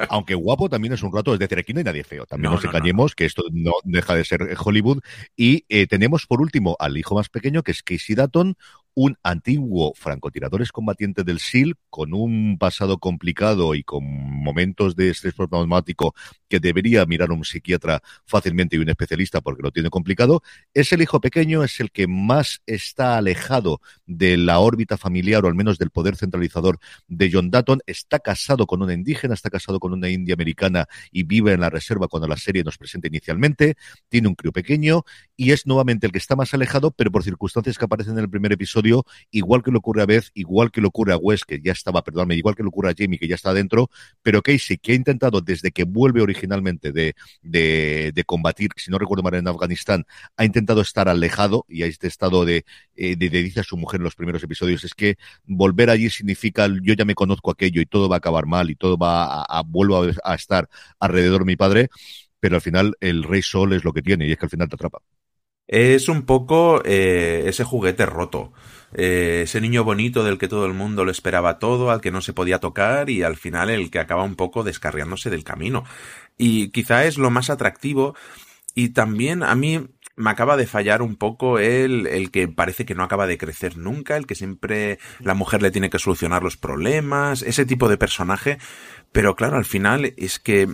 Aunque 0.08 0.34
guapo 0.34 0.68
también 0.68 0.94
es 0.94 1.02
un 1.04 1.12
rato, 1.12 1.32
es 1.32 1.38
decir, 1.38 1.58
aquí 1.58 1.72
no 1.72 1.78
hay 1.78 1.84
nadie 1.84 2.02
feo. 2.02 2.26
También 2.26 2.52
nos 2.52 2.64
engañemos 2.64 3.14
que 3.14 3.24
esto 3.24 3.44
no 3.52 3.72
deja 3.84 4.16
de 4.16 4.24
ser 4.24 4.56
Hollywood. 4.58 5.00
Y 5.36 5.64
eh, 5.68 5.86
tenemos 5.86 6.26
por 6.26 6.40
último 6.40 6.76
al 6.80 6.96
hijo 6.96 7.14
más 7.14 7.28
pequeño 7.28 7.62
que 7.62 7.70
es 7.70 7.84
Casey 7.84 8.16
Datton, 8.16 8.56
un 8.94 9.16
antiguo 9.22 9.92
francotiradores 9.94 10.72
combatiente 10.72 11.24
del 11.24 11.38
SIL 11.38 11.76
con 11.90 12.14
un 12.14 12.58
pasado 12.58 12.98
complicado 12.98 13.74
y 13.74 13.82
con 13.82 14.04
momentos 14.04 14.96
de 14.96 15.10
estrés 15.10 15.34
postraumático 15.34 16.14
que 16.48 16.60
debería 16.60 17.06
mirar 17.06 17.30
un 17.30 17.44
psiquiatra 17.44 18.02
fácilmente 18.26 18.76
y 18.76 18.78
un 18.80 18.88
especialista 18.88 19.40
porque 19.40 19.62
lo 19.62 19.70
tiene 19.70 19.88
complicado, 19.88 20.42
es 20.74 20.92
el 20.92 21.02
hijo 21.02 21.20
pequeño, 21.20 21.64
es 21.64 21.80
el 21.80 21.90
que 21.90 22.06
más 22.06 22.60
está 22.66 23.16
alejado 23.16 23.80
de 24.06 24.36
la 24.36 24.58
órbita 24.58 24.98
familiar 24.98 25.44
o 25.44 25.48
al 25.48 25.54
menos 25.54 25.78
del 25.78 25.90
poder 25.90 26.16
centralizador 26.16 26.78
de 27.08 27.30
John 27.32 27.50
Dutton, 27.50 27.80
está 27.86 28.18
casado 28.18 28.66
con 28.66 28.82
una 28.82 28.92
indígena, 28.92 29.34
está 29.34 29.50
casado 29.50 29.80
con 29.80 29.92
una 29.92 30.10
india 30.10 30.34
americana 30.34 30.86
y 31.10 31.22
vive 31.22 31.52
en 31.52 31.60
la 31.60 31.70
reserva 31.70 32.08
cuando 32.08 32.28
la 32.28 32.36
serie 32.36 32.64
nos 32.64 32.76
presenta 32.76 33.08
inicialmente, 33.08 33.76
tiene 34.08 34.28
un 34.28 34.34
crío 34.34 34.52
pequeño 34.52 35.04
y 35.42 35.50
es 35.50 35.66
nuevamente 35.66 36.06
el 36.06 36.12
que 36.12 36.18
está 36.18 36.36
más 36.36 36.54
alejado, 36.54 36.92
pero 36.92 37.10
por 37.10 37.24
circunstancias 37.24 37.76
que 37.76 37.84
aparecen 37.84 38.12
en 38.12 38.20
el 38.20 38.30
primer 38.30 38.52
episodio, 38.52 39.04
igual 39.32 39.64
que 39.64 39.72
le 39.72 39.78
ocurre 39.78 40.02
a 40.02 40.06
Beth, 40.06 40.26
igual 40.34 40.70
que 40.70 40.80
le 40.80 40.86
ocurre 40.86 41.12
a 41.12 41.16
Wes, 41.16 41.44
que 41.44 41.60
ya 41.60 41.72
estaba, 41.72 42.04
perdóname, 42.04 42.36
igual 42.36 42.54
que 42.54 42.62
le 42.62 42.68
ocurre 42.68 42.90
a 42.90 42.94
Jamie, 42.96 43.18
que 43.18 43.26
ya 43.26 43.34
está 43.34 43.50
adentro, 43.50 43.90
pero 44.22 44.40
Casey, 44.40 44.78
que 44.78 44.92
ha 44.92 44.94
intentado 44.94 45.40
desde 45.40 45.72
que 45.72 45.82
vuelve 45.82 46.22
originalmente 46.22 46.92
de, 46.92 47.16
de, 47.42 48.22
combatir, 48.24 48.70
si 48.76 48.92
no 48.92 48.98
recuerdo 48.98 49.24
mal, 49.24 49.34
en 49.34 49.48
Afganistán, 49.48 50.04
ha 50.36 50.44
intentado 50.44 50.80
estar 50.80 51.08
alejado 51.08 51.66
y 51.68 51.82
ha 51.82 51.86
este 51.86 52.06
estado 52.06 52.44
de, 52.44 52.64
eh, 52.94 53.16
de, 53.16 53.28
dice 53.28 53.58
a 53.58 53.64
su 53.64 53.76
mujer 53.76 53.98
en 53.98 54.04
los 54.04 54.14
primeros 54.14 54.44
episodios, 54.44 54.84
es 54.84 54.94
que 54.94 55.16
volver 55.44 55.90
allí 55.90 56.08
significa 56.08 56.68
yo 56.68 56.94
ya 56.94 57.04
me 57.04 57.16
conozco 57.16 57.50
aquello 57.50 57.80
y 57.80 57.86
todo 57.86 58.08
va 58.08 58.14
a 58.14 58.18
acabar 58.18 58.46
mal 58.46 58.70
y 58.70 58.76
todo 58.76 58.96
va 58.96 59.42
a, 59.42 59.62
vuelvo 59.62 60.06
a, 60.22 60.34
estar 60.36 60.68
alrededor 61.00 61.40
de 61.40 61.46
mi 61.46 61.56
padre, 61.56 61.88
pero 62.38 62.54
al 62.54 62.62
final 62.62 62.94
el 63.00 63.24
Rey 63.24 63.42
Sol 63.42 63.72
es 63.72 63.82
lo 63.82 63.92
que 63.92 64.02
tiene 64.02 64.28
y 64.28 64.30
es 64.30 64.38
que 64.38 64.46
al 64.46 64.50
final 64.50 64.68
te 64.68 64.76
atrapa. 64.76 65.00
Es 65.72 66.10
un 66.10 66.26
poco 66.26 66.82
eh, 66.84 67.44
ese 67.46 67.64
juguete 67.64 68.04
roto. 68.04 68.52
Eh, 68.92 69.40
ese 69.44 69.58
niño 69.58 69.84
bonito 69.84 70.22
del 70.22 70.36
que 70.36 70.46
todo 70.46 70.66
el 70.66 70.74
mundo 70.74 71.06
lo 71.06 71.10
esperaba 71.10 71.58
todo, 71.58 71.90
al 71.90 72.02
que 72.02 72.10
no 72.10 72.20
se 72.20 72.34
podía 72.34 72.58
tocar 72.58 73.08
y 73.08 73.22
al 73.22 73.36
final 73.36 73.70
el 73.70 73.90
que 73.90 73.98
acaba 73.98 74.22
un 74.22 74.36
poco 74.36 74.64
descarriándose 74.64 75.30
del 75.30 75.44
camino. 75.44 75.84
Y 76.36 76.68
quizá 76.72 77.06
es 77.06 77.16
lo 77.16 77.30
más 77.30 77.48
atractivo 77.48 78.14
y 78.74 78.90
también 78.90 79.42
a 79.42 79.54
mí 79.54 79.88
me 80.14 80.30
acaba 80.30 80.58
de 80.58 80.66
fallar 80.66 81.00
un 81.00 81.16
poco 81.16 81.58
el, 81.58 82.06
el 82.06 82.30
que 82.30 82.48
parece 82.48 82.84
que 82.84 82.94
no 82.94 83.02
acaba 83.02 83.26
de 83.26 83.38
crecer 83.38 83.78
nunca, 83.78 84.18
el 84.18 84.26
que 84.26 84.34
siempre 84.34 84.98
la 85.20 85.32
mujer 85.32 85.62
le 85.62 85.70
tiene 85.70 85.88
que 85.88 85.98
solucionar 85.98 86.42
los 86.42 86.58
problemas, 86.58 87.40
ese 87.40 87.64
tipo 87.64 87.88
de 87.88 87.96
personaje. 87.96 88.58
Pero 89.10 89.36
claro, 89.36 89.56
al 89.56 89.64
final 89.64 90.12
es 90.18 90.38
que 90.38 90.68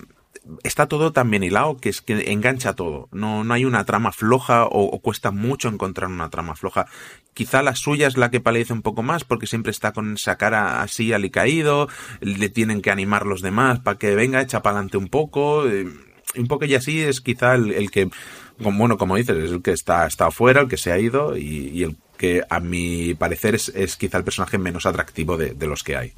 está 0.62 0.86
todo 0.86 1.12
tan 1.12 1.30
bien 1.30 1.42
hilado 1.42 1.76
que 1.76 1.88
es 1.88 2.00
que 2.00 2.32
engancha 2.32 2.74
todo. 2.74 3.08
No, 3.12 3.44
no 3.44 3.54
hay 3.54 3.64
una 3.64 3.84
trama 3.84 4.12
floja 4.12 4.64
o, 4.64 4.98
cuesta 5.00 5.30
mucho 5.30 5.68
encontrar 5.68 6.10
una 6.10 6.30
trama 6.30 6.54
floja. 6.54 6.86
Quizá 7.34 7.62
la 7.62 7.74
suya 7.74 8.06
es 8.06 8.16
la 8.16 8.30
que 8.30 8.40
palece 8.40 8.72
un 8.72 8.82
poco 8.82 9.02
más 9.02 9.24
porque 9.24 9.46
siempre 9.46 9.70
está 9.70 9.92
con 9.92 10.14
esa 10.14 10.36
cara 10.36 10.82
así 10.82 11.12
alicaído, 11.12 11.88
le 12.20 12.48
tienen 12.48 12.82
que 12.82 12.90
animar 12.90 13.26
los 13.26 13.42
demás 13.42 13.80
para 13.80 13.98
que 13.98 14.14
venga, 14.14 14.40
echa 14.40 14.62
para 14.62 14.76
adelante 14.76 14.96
un 14.96 15.08
poco. 15.08 15.68
Eh, 15.68 15.86
un 16.36 16.46
poco 16.46 16.66
y 16.66 16.74
así 16.74 17.02
es 17.02 17.22
quizá 17.22 17.54
el, 17.54 17.90
que, 17.90 18.10
bueno, 18.58 18.98
como 18.98 19.16
dices, 19.16 19.36
es 19.36 19.50
el 19.50 19.62
que 19.62 19.72
está, 19.72 20.06
está 20.06 20.26
afuera, 20.26 20.60
el 20.60 20.68
que 20.68 20.76
se 20.76 20.92
ha 20.92 20.98
ido 20.98 21.36
y, 21.38 21.82
el 21.82 21.96
que 22.18 22.42
a 22.50 22.60
mi 22.60 23.14
parecer 23.14 23.54
es, 23.54 23.96
quizá 23.96 24.18
el 24.18 24.24
personaje 24.24 24.58
menos 24.58 24.84
atractivo 24.84 25.38
de 25.38 25.66
los 25.66 25.82
que 25.82 25.96
hay. 25.96 26.12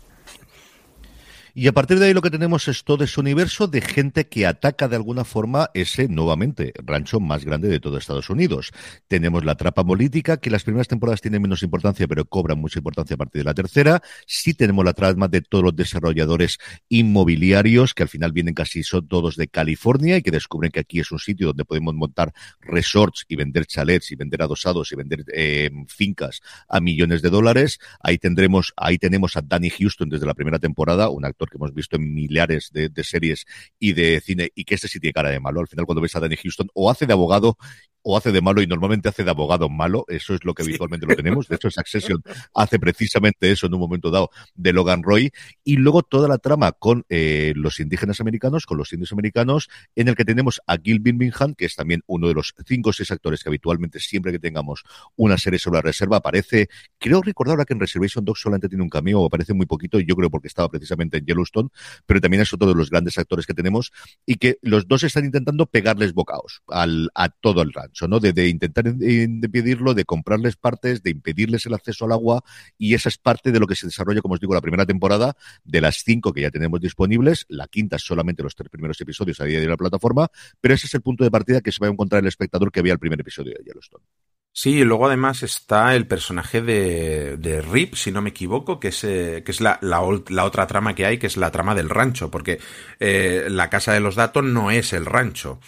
Y 1.54 1.66
a 1.66 1.73
partir 1.73 1.99
de 1.99 2.07
ahí 2.07 2.14
lo 2.14 2.23
que 2.23 2.30
tenemos 2.30 2.69
es 2.69 2.85
todo 2.85 3.04
ese 3.04 3.21
universo 3.21 3.66
de 3.66 3.80
gente 3.80 4.28
que 4.28 4.47
ataca 4.47 4.88
de 4.88 4.97
alguna 4.97 5.25
forma 5.25 5.71
ese, 5.75 6.09
nuevamente, 6.09 6.73
rancho 6.85 7.21
más 7.21 7.45
grande 7.45 7.69
de 7.69 7.80
todo 7.80 7.99
Estados 7.99 8.30
Unidos. 8.30 8.73
Tenemos 9.09 9.45
la 9.45 9.57
trapa 9.57 9.85
política, 9.85 10.37
que 10.37 10.50
las 10.50 10.64
primeras 10.64 10.88
temporadas 10.88 11.21
tienen 11.21 11.42
menos 11.42 11.62
importancia, 11.62 12.07
pero 12.07 12.25
cobran 12.25 12.59
mucha 12.59 12.78
importancia 12.78 13.14
a 13.14 13.19
partir 13.19 13.40
de 13.40 13.45
la 13.45 13.54
tercera. 13.54 14.02
Sí 14.26 14.54
tenemos 14.54 14.85
la 14.85 14.92
trama 14.92 15.28
de 15.28 15.40
todos 15.42 15.64
los 15.64 15.76
desarrolladores 15.76 16.59
inmobiliarios, 16.88 17.95
que 17.95 18.02
al 18.02 18.09
final 18.09 18.33
vienen 18.33 18.54
casi 18.54 18.83
todos 19.09 19.37
de 19.37 19.49
California 19.49 20.17
y 20.17 20.23
que 20.23 20.30
descubren 20.30 20.71
que 20.71 20.80
aquí 20.80 21.00
es 21.00 21.10
un 21.13 21.19
sitio 21.19 21.49
donde 21.49 21.65
podemos 21.65 21.95
montar 21.95 22.32
resorts 22.60 23.25
y 23.28 23.36
vender 23.36 23.67
chalets 23.67 24.10
y 24.13 24.17
vender 24.17 24.43
adosados 24.43 24.93
y 24.93 24.97
vender 24.97 25.25
eh, 25.32 25.71
fincas 25.86 26.41
a 26.69 26.80
millones 26.80 27.23
de 27.23 27.30
dólares. 27.30 27.78
Ahí 28.00 28.19
tendremos, 28.19 28.73
ahí 28.76 28.99
tenemos 28.99 29.36
a 29.36 29.43
Danny 29.43 29.71
Houston 29.71 30.08
desde 30.08 30.26
la 30.26 30.34
primera 30.34 30.58
temporada, 30.58 31.08
un 31.08 31.25
actor 31.25 31.40
que 31.49 31.57
hemos 31.57 31.73
visto 31.73 31.97
en 31.97 32.13
millares 32.13 32.71
de, 32.73 32.91
series 33.05 33.47
y 33.79 33.93
de 33.93 34.21
cine 34.21 34.50
y 34.55 34.65
que 34.65 34.75
este 34.75 34.89
sí 34.89 35.00
tiene 35.00 35.13
cara 35.13 35.31
de 35.31 35.41
malo. 35.41 35.61
Al 35.61 35.69
final, 35.69 35.87
cuando 35.87 36.03
ves 36.03 36.15
a 36.17 36.21
Danny 36.21 36.37
Houston, 36.37 36.69
o 36.75 36.91
hace 36.91 37.07
de 37.07 37.13
abogado 37.13 37.57
o 38.02 38.17
hace 38.17 38.32
de 38.32 38.41
malo 38.41 38.63
y 38.63 38.67
normalmente 38.67 39.08
hace 39.08 39.25
de 39.25 39.30
abogado 39.30 39.69
malo, 39.69 40.04
eso 40.08 40.34
es 40.34 40.45
lo 40.45 40.54
que 40.54 40.63
habitualmente 40.63 41.06
lo 41.06 41.17
tenemos. 41.17 41.49
De 41.49 41.56
hecho, 41.56 41.71
Succession 41.71 42.23
hace 42.54 42.78
precisamente 42.78 43.50
eso 43.50 43.67
en 43.67 43.75
un 43.75 43.80
momento 43.80 44.10
dado 44.10 44.30
de 44.54 44.73
Logan 44.73 45.02
Roy. 45.02 45.30
Y 45.65 45.76
luego 45.76 46.02
toda 46.02 46.28
la 46.28 46.39
trama 46.39 46.73
con 46.73 47.04
eh, 47.08 47.52
los 47.56 47.80
indígenas 47.80 48.21
americanos, 48.21 48.67
con 48.67 48.78
los 48.78 48.93
indios 48.93 49.13
americanos, 49.13 49.69
en 49.95 50.08
el 50.08 50.15
que 50.15 50.25
tenemos 50.25 50.60
a 50.67 50.76
Gil 50.76 51.00
Birmingham, 51.00 51.54
que 51.54 51.65
es 51.67 51.75
también 51.75 52.02
uno 52.06 52.28
de 52.28 52.34
los 52.34 52.54
cinco 52.67 52.91
o 52.91 52.93
seis 52.93 53.10
actores 53.10 53.43
que 53.43 53.49
habitualmente 53.49 54.00
siempre 54.00 54.32
que 54.32 54.39
tengamos 54.39 54.84
una 55.17 55.39
serie 55.39 55.58
sobre 55.58 55.78
la 55.78 55.82
reserva 55.82 56.19
aparece. 56.19 56.69
Creo 56.99 57.23
recordar 57.23 57.52
ahora 57.52 57.65
que 57.65 57.75
en 57.75 57.80
Reservation 57.80 58.25
Dogs 58.25 58.41
solamente 58.41 58.69
tiene 58.69 58.82
un 58.82 58.91
cameo, 58.91 59.25
aparece 59.25 59.54
muy 59.54 59.67
poquito, 59.67 60.00
y 60.00 60.06
yo 60.06 60.17
creo 60.17 60.30
porque 60.30 60.49
estaba 60.49 60.69
precisamente 60.69 61.19
en 61.19 61.26
Yellowstone, 61.26 61.69
pero 62.06 62.21
también 62.21 62.43
es 62.43 62.52
otro 62.52 62.69
de 62.69 62.75
los 62.75 62.91
grandes 62.91 63.19
actores 63.19 63.47
que 63.47 63.54
tenemos 63.54 63.93
y 64.26 64.36
que 64.36 64.58
los 64.63 64.86
dos 64.89 65.02
están 65.02 65.25
intentando 65.25 65.67
pegarles 65.67 66.13
bocaos 66.13 66.63
al, 66.69 67.10
a 67.15 67.28
todo 67.28 67.63
el 67.63 67.73
¿no? 68.09 68.21
De, 68.21 68.49
intentar 68.49 68.87
impedirlo, 68.87 69.95
de 69.95 70.05
comprarles 70.05 70.57
partes, 70.57 71.03
de 71.03 71.11
impedirles 71.11 71.67
el 71.67 71.75
acceso 71.75 72.05
al 72.05 72.13
agua 72.13 72.43
y 72.79 72.95
esa 72.95 73.09
es 73.09 73.19
parte 73.19 73.53
de 73.53 73.61
lo 73.61 73.67
que 73.67 73.76
se 73.76 73.87
desarrolla, 73.87 74.21
como 74.21 74.35
os 74.35 74.41
digo, 74.41 74.55
la 74.55 74.61
primera 74.61 74.87
temporada 74.87 75.37
de 75.65 75.81
las 75.81 76.03
cinco 76.05 76.33
que 76.33 76.43
ya 76.43 76.50
tenemos 76.50 76.81
disponibles. 76.81 77.47
La 77.49 77.69
quinta 77.69 77.99
solamente 77.99 78.43
los 78.43 78.55
tres 78.55 78.71
primeros 78.71 79.00
episodios 79.00 79.41
a 79.41 79.45
día 79.45 79.61
de 79.61 79.67
la 79.67 79.76
plataforma, 79.76 80.29
pero 80.61 80.75
ese 80.75 80.87
es 80.87 80.95
el 80.95 81.03
punto 81.03 81.25
de 81.25 81.31
partida 81.31 81.61
que 81.61 81.73
se 81.73 81.81
va 81.81 81.89
a 81.89 81.91
encontrar 81.91 82.23
el 82.23 82.29
espectador 82.29 82.71
que 82.73 82.83
vea 82.83 82.93
el 82.93 82.99
primer 82.99 83.21
episodio 83.21 83.55
de 83.57 83.65
Yellowstone. 83.65 84.05
Sí, 84.53 84.79
y 84.79 84.85
luego 84.85 85.07
además 85.07 85.43
está 85.45 85.95
el 85.95 86.07
personaje 86.09 86.61
de, 86.61 87.37
de 87.37 87.63
Rip, 87.63 87.95
si 87.95 88.11
no 88.11 88.21
me 88.21 88.31
equivoco, 88.31 88.81
que 88.81 88.89
es, 88.89 89.05
eh, 89.05 89.43
que 89.45 89.53
es 89.53 89.61
la, 89.61 89.79
la, 89.81 90.00
otra 90.03 90.67
trama 90.67 90.95
que 90.95 91.07
hay, 91.07 91.19
que 91.19 91.29
es 91.29 91.37
la 91.37 91.53
trama 91.53 91.76
del 91.76 91.89
rancho, 91.89 92.31
porque 92.33 92.59
eh, 92.99 93.47
la 93.49 93.71
casa 93.71 93.93
de 93.93 94.00
los 94.00 94.17
datos 94.17 94.45
no 94.45 94.73
es 94.73 94.93
el 94.93 95.07
rancho. 95.07 95.61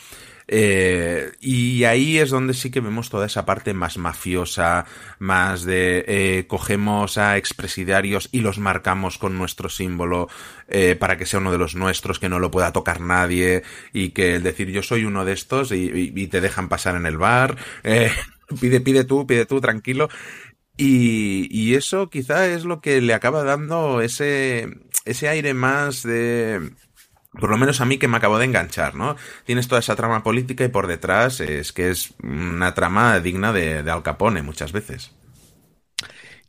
Eh, 0.54 1.32
y 1.40 1.84
ahí 1.84 2.18
es 2.18 2.28
donde 2.28 2.52
sí 2.52 2.70
que 2.70 2.80
vemos 2.80 3.08
toda 3.08 3.24
esa 3.24 3.46
parte 3.46 3.72
más 3.72 3.96
mafiosa, 3.96 4.84
más 5.18 5.64
de 5.64 6.04
eh, 6.06 6.44
cogemos 6.46 7.16
a 7.16 7.38
expresidarios 7.38 8.28
y 8.32 8.40
los 8.40 8.58
marcamos 8.58 9.16
con 9.16 9.38
nuestro 9.38 9.70
símbolo 9.70 10.28
eh, 10.68 10.94
para 10.94 11.16
que 11.16 11.24
sea 11.24 11.40
uno 11.40 11.52
de 11.52 11.56
los 11.56 11.74
nuestros, 11.74 12.18
que 12.18 12.28
no 12.28 12.38
lo 12.38 12.50
pueda 12.50 12.70
tocar 12.70 13.00
nadie 13.00 13.62
y 13.94 14.10
que 14.10 14.34
el 14.34 14.42
decir 14.42 14.68
yo 14.68 14.82
soy 14.82 15.06
uno 15.06 15.24
de 15.24 15.32
estos 15.32 15.72
y, 15.72 16.12
y 16.14 16.26
te 16.26 16.42
dejan 16.42 16.68
pasar 16.68 16.96
en 16.96 17.06
el 17.06 17.16
bar. 17.16 17.56
Eh, 17.82 18.10
pide, 18.60 18.82
pide 18.82 19.04
tú, 19.04 19.26
pide 19.26 19.46
tú, 19.46 19.58
tranquilo. 19.58 20.10
Y, 20.76 21.48
y, 21.50 21.76
eso 21.76 22.10
quizá 22.10 22.46
es 22.46 22.66
lo 22.66 22.82
que 22.82 23.00
le 23.00 23.14
acaba 23.14 23.42
dando 23.42 24.02
ese, 24.02 24.68
ese 25.06 25.28
aire 25.28 25.54
más 25.54 26.02
de... 26.02 26.72
Por 27.38 27.50
lo 27.50 27.56
menos 27.56 27.80
a 27.80 27.86
mí 27.86 27.98
que 27.98 28.08
me 28.08 28.18
acabo 28.18 28.38
de 28.38 28.44
enganchar, 28.44 28.94
¿no? 28.94 29.16
Tienes 29.44 29.66
toda 29.66 29.80
esa 29.80 29.96
trama 29.96 30.22
política 30.22 30.64
y 30.64 30.68
por 30.68 30.86
detrás 30.86 31.40
es 31.40 31.72
que 31.72 31.90
es 31.90 32.12
una 32.22 32.74
trama 32.74 33.18
digna 33.20 33.52
de, 33.52 33.82
de 33.82 33.90
Al 33.90 34.02
Capone 34.02 34.42
muchas 34.42 34.72
veces 34.72 35.12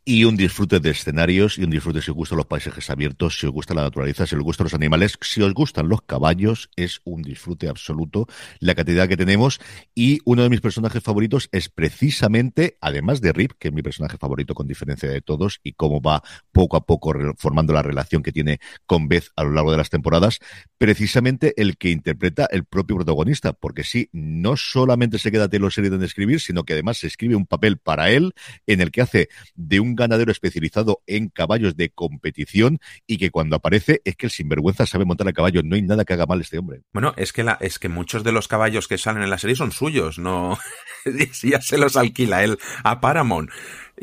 y 0.05 0.25
un 0.25 0.35
disfrute 0.35 0.79
de 0.79 0.89
escenarios 0.89 1.57
y 1.57 1.63
un 1.63 1.69
disfrute 1.69 2.01
si 2.01 2.11
os 2.11 2.17
gustan 2.17 2.37
los 2.37 2.47
paisajes 2.47 2.89
abiertos, 2.89 3.39
si 3.39 3.45
os 3.45 3.53
gusta 3.53 3.73
la 3.73 3.83
naturaleza, 3.83 4.27
si 4.27 4.35
os 4.35 4.41
gustan 4.43 4.65
los 4.65 4.73
animales, 4.73 5.17
si 5.21 5.41
os 5.41 5.53
gustan 5.53 5.87
los 5.87 6.01
caballos, 6.01 6.69
es 6.75 6.99
un 7.05 7.21
disfrute 7.21 7.69
absoluto 7.69 8.27
la 8.59 8.75
cantidad 8.75 9.07
que 9.07 9.15
tenemos. 9.15 9.61
Y 9.95 10.19
uno 10.25 10.43
de 10.43 10.49
mis 10.49 10.59
personajes 10.61 11.01
favoritos 11.01 11.47
es 11.51 11.69
precisamente, 11.69 12.77
además 12.81 13.21
de 13.21 13.31
Rip, 13.31 13.53
que 13.57 13.69
es 13.69 13.73
mi 13.73 13.81
personaje 13.81 14.17
favorito 14.17 14.53
con 14.53 14.67
diferencia 14.67 15.09
de 15.09 15.21
todos 15.21 15.61
y 15.63 15.73
cómo 15.73 16.01
va 16.01 16.21
poco 16.51 16.75
a 16.75 16.85
poco 16.85 17.13
formando 17.37 17.71
la 17.71 17.81
relación 17.81 18.23
que 18.23 18.33
tiene 18.33 18.59
con 18.85 19.07
Beth 19.07 19.29
a 19.37 19.43
lo 19.43 19.51
largo 19.51 19.71
de 19.71 19.77
las 19.77 19.89
temporadas, 19.89 20.39
precisamente 20.77 21.53
el 21.61 21.77
que 21.77 21.91
interpreta 21.91 22.45
el 22.51 22.65
propio 22.65 22.97
protagonista, 22.97 23.53
porque 23.53 23.83
sí, 23.83 24.09
no 24.11 24.57
solamente 24.57 25.17
se 25.17 25.31
queda 25.31 25.47
Taylor 25.47 25.71
Sheridan 25.71 25.99
de 25.99 26.07
escribir, 26.07 26.41
sino 26.41 26.63
que 26.63 26.73
además 26.73 26.97
se 26.97 27.07
escribe 27.07 27.35
un 27.35 27.45
papel 27.45 27.77
para 27.77 28.09
él 28.09 28.33
en 28.67 28.81
el 28.81 28.91
que 28.91 29.01
hace 29.01 29.29
de 29.55 29.79
un 29.79 29.92
ganadero 29.95 30.31
especializado 30.31 31.01
en 31.07 31.29
caballos 31.29 31.75
de 31.75 31.89
competición 31.89 32.79
y 33.07 33.17
que 33.17 33.31
cuando 33.31 33.55
aparece 33.55 34.01
es 34.05 34.15
que 34.15 34.27
el 34.27 34.31
sinvergüenza 34.31 34.85
sabe 34.85 35.05
montar 35.05 35.27
a 35.27 35.33
caballo. 35.33 35.61
No 35.63 35.75
hay 35.75 35.81
nada 35.81 36.05
que 36.05 36.13
haga 36.13 36.25
mal 36.25 36.41
este 36.41 36.57
hombre. 36.57 36.81
Bueno, 36.93 37.13
es 37.17 37.33
que, 37.33 37.43
la, 37.43 37.57
es 37.61 37.79
que 37.79 37.89
muchos 37.89 38.23
de 38.23 38.31
los 38.31 38.47
caballos 38.47 38.87
que 38.87 38.97
salen 38.97 39.23
en 39.23 39.29
la 39.29 39.37
serie 39.37 39.55
son 39.55 39.71
suyos, 39.71 40.19
no 40.19 40.57
ya 41.43 41.61
se 41.61 41.77
los 41.77 41.95
alquila 41.95 42.43
él 42.43 42.57
a 42.83 43.01
Paramount. 43.01 43.49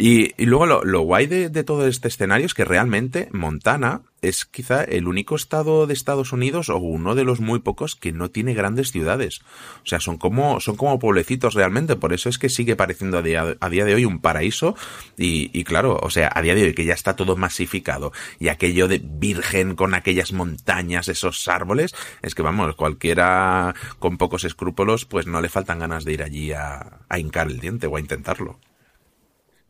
Y, 0.02 0.32
luego 0.46 0.64
lo, 0.64 1.00
guay 1.02 1.26
de, 1.26 1.50
todo 1.62 1.86
este 1.86 2.08
escenario 2.08 2.46
es 2.46 2.54
que 2.54 2.64
realmente 2.64 3.28
Montana 3.32 4.00
es 4.22 4.46
quizá 4.46 4.82
el 4.82 5.06
único 5.06 5.36
estado 5.36 5.86
de 5.86 5.92
Estados 5.92 6.32
Unidos 6.32 6.70
o 6.70 6.78
uno 6.78 7.14
de 7.14 7.24
los 7.24 7.40
muy 7.40 7.58
pocos 7.58 7.96
que 7.96 8.10
no 8.10 8.30
tiene 8.30 8.54
grandes 8.54 8.92
ciudades. 8.92 9.42
O 9.84 9.86
sea, 9.86 10.00
son 10.00 10.16
como, 10.16 10.58
son 10.60 10.76
como 10.76 10.98
pueblecitos 10.98 11.52
realmente. 11.52 11.96
Por 11.96 12.14
eso 12.14 12.30
es 12.30 12.38
que 12.38 12.48
sigue 12.48 12.76
pareciendo 12.76 13.18
a 13.18 13.22
día, 13.22 13.58
a 13.60 13.68
día 13.68 13.84
de 13.84 13.94
hoy 13.94 14.06
un 14.06 14.20
paraíso. 14.20 14.74
Y, 15.18 15.50
y, 15.52 15.64
claro, 15.64 16.00
o 16.02 16.08
sea, 16.08 16.32
a 16.34 16.40
día 16.40 16.54
de 16.54 16.62
hoy 16.62 16.74
que 16.74 16.86
ya 16.86 16.94
está 16.94 17.14
todo 17.14 17.36
masificado 17.36 18.10
y 18.38 18.48
aquello 18.48 18.88
de 18.88 19.02
virgen 19.04 19.76
con 19.76 19.92
aquellas 19.92 20.32
montañas, 20.32 21.08
esos 21.08 21.46
árboles, 21.46 21.94
es 22.22 22.34
que 22.34 22.40
vamos, 22.40 22.74
cualquiera 22.74 23.74
con 23.98 24.16
pocos 24.16 24.44
escrúpulos, 24.44 25.04
pues 25.04 25.26
no 25.26 25.42
le 25.42 25.50
faltan 25.50 25.78
ganas 25.78 26.06
de 26.06 26.14
ir 26.14 26.22
allí 26.22 26.52
a, 26.52 27.00
a 27.06 27.18
hincar 27.18 27.48
el 27.48 27.60
diente 27.60 27.86
o 27.86 27.96
a 27.96 28.00
intentarlo. 28.00 28.58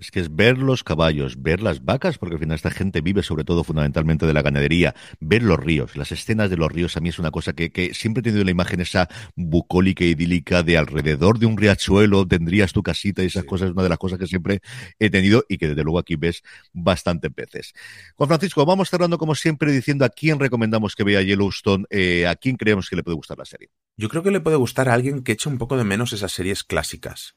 Es 0.01 0.11
que 0.11 0.21
es 0.21 0.35
ver 0.35 0.59
los 0.59 0.83
caballos, 0.83 1.43
ver 1.43 1.61
las 1.63 1.85
vacas, 1.85 2.19
porque 2.19 2.35
al 2.35 2.41
final 2.41 2.55
esta 2.55 2.71
gente 2.71 3.01
vive 3.03 3.23
sobre 3.23 3.45
todo 3.45 3.65
fundamentalmente 3.65 4.27
de 4.27 4.33
la 4.33 4.43
ganadería, 4.43 4.95
ver 5.21 5.43
los 5.43 5.59
ríos, 5.59 5.97
las 5.97 6.11
escenas 6.11 6.49
de 6.49 6.57
los 6.57 6.73
ríos 6.73 6.97
a 6.97 7.01
mí 7.01 7.11
es 7.11 7.19
una 7.19 7.31
cosa 7.31 7.53
que, 7.53 7.71
que 7.71 7.93
siempre 7.93 8.21
he 8.21 8.25
tenido 8.25 8.43
la 8.45 8.51
imagen 8.51 8.81
esa 8.81 9.09
bucólica 9.37 10.05
y 10.05 10.11
idílica 10.11 10.63
de 10.63 10.79
alrededor 10.79 11.39
de 11.39 11.47
un 11.47 11.57
riachuelo 11.57 12.27
tendrías 12.27 12.73
tu 12.73 12.83
casita 12.83 13.23
y 13.23 13.27
esas 13.27 13.45
cosas 13.45 13.69
es 13.69 13.73
una 13.73 13.83
de 13.83 13.89
las 13.89 13.99
cosas 13.99 14.19
que 14.19 14.27
siempre 14.27 14.61
he 14.99 15.11
tenido 15.11 15.45
y 15.49 15.59
que 15.59 15.69
desde 15.69 15.83
luego 15.83 15.99
aquí 15.99 16.17
ves 16.17 16.43
bastantes 16.73 17.35
veces. 17.35 17.73
Juan 18.17 18.29
Francisco, 18.29 18.65
vamos 18.65 18.91
cerrando 18.91 19.19
como 19.19 19.35
siempre 19.35 19.73
diciendo 19.73 20.05
a 20.05 20.09
quién 20.09 20.39
recomendamos 20.39 20.95
que 20.95 21.05
vea 21.05 21.23
Yellowstone, 21.23 21.85
eh, 21.91 22.27
a 22.27 22.37
quién 22.37 22.57
creemos 22.57 22.89
que 22.89 22.97
le 22.97 23.03
puede 23.03 23.17
gustar 23.17 23.39
la 23.39 23.45
serie. 23.45 23.69
Yo 23.97 24.09
creo 24.09 24.23
que 24.23 24.31
le 24.31 24.41
puede 24.41 24.57
gustar 24.57 24.89
a 24.89 24.95
alguien 24.95 25.23
que 25.23 25.33
eche 25.33 25.49
un 25.49 25.59
poco 25.59 25.77
de 25.77 25.85
menos 25.85 26.13
esas 26.13 26.33
series 26.33 26.65
clásicas. 26.65 27.35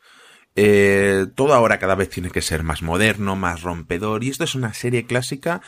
Eh, 0.56 1.26
todo 1.36 1.54
ahora 1.54 1.80
cada 1.80 1.96
vez 1.96 2.10
tiene 2.10 2.30
que 2.30 2.42
ser 2.42 2.64
más 2.64 2.82
moderno, 2.82 3.36
más 3.36 3.62
rompedor, 3.62 4.24
y 4.24 4.30
esto 4.30 4.44
es 4.44 4.56
una 4.56 4.74
serie 4.74 5.06
clásica, 5.06 5.62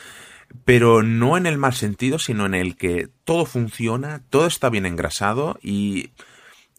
pero 0.64 1.02
no 1.02 1.36
en 1.36 1.46
el 1.46 1.58
mal 1.58 1.74
sentido, 1.74 2.18
sino 2.18 2.46
en 2.46 2.54
el 2.54 2.76
que 2.76 3.08
todo 3.24 3.46
funciona, 3.46 4.22
todo 4.30 4.46
está 4.46 4.70
bien 4.70 4.86
engrasado 4.86 5.58
y 5.62 6.10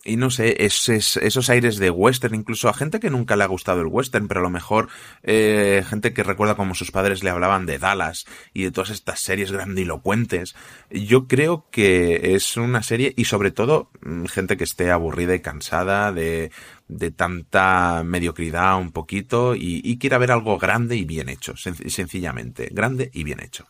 y 0.08 0.16
no 0.16 0.30
sé, 0.30 0.56
es, 0.64 0.88
esos 0.88 1.50
aires 1.50 1.78
de 1.78 1.90
western, 1.90 2.34
incluso 2.34 2.70
a 2.70 2.74
gente 2.74 3.02
que 3.02 3.10
nunca 3.10 3.36
le 3.36 3.44
ha 3.44 3.48
gustado 3.48 3.82
el 3.82 3.88
western, 3.88 4.30
pero 4.30 4.40
a 4.40 4.44
lo 4.44 4.50
mejor 4.50 4.88
eh, 5.24 5.84
gente 5.88 6.14
que 6.14 6.24
recuerda 6.24 6.56
como 6.56 6.76
sus 6.76 6.92
padres 6.92 7.24
le 7.24 7.30
hablaban 7.30 7.66
de 7.66 7.78
Dallas 7.78 8.26
y 8.54 8.64
de 8.64 8.72
todas 8.72 8.90
estas 8.92 9.20
series 9.20 9.52
grandilocuentes. 9.52 10.56
Yo 10.90 11.28
creo 11.28 11.68
que 11.72 12.36
es 12.36 12.56
una 12.56 12.84
serie 12.84 13.14
y 13.18 13.26
sobre 13.26 13.52
todo 13.52 13.90
mm, 14.02 14.26
gente 14.26 14.56
que 14.56 14.64
esté 14.64 14.92
aburrida 14.92 15.36
y 15.36 15.42
cansada 15.42 16.14
de, 16.14 16.52
de 16.88 17.12
tanta 17.12 18.04
mediocridad 18.06 18.80
un 18.80 18.92
poquito 18.92 19.56
y, 19.56 19.82
y 19.84 19.98
quiera 19.98 20.18
ver 20.18 20.32
algo 20.32 20.58
grande 20.58 20.96
y 20.96 21.06
bien 21.06 21.30
hecho, 21.30 21.56
sencillamente, 21.58 22.70
grande 22.72 23.10
y 23.14 23.24
bien 23.24 23.40
hecho. 23.42 23.68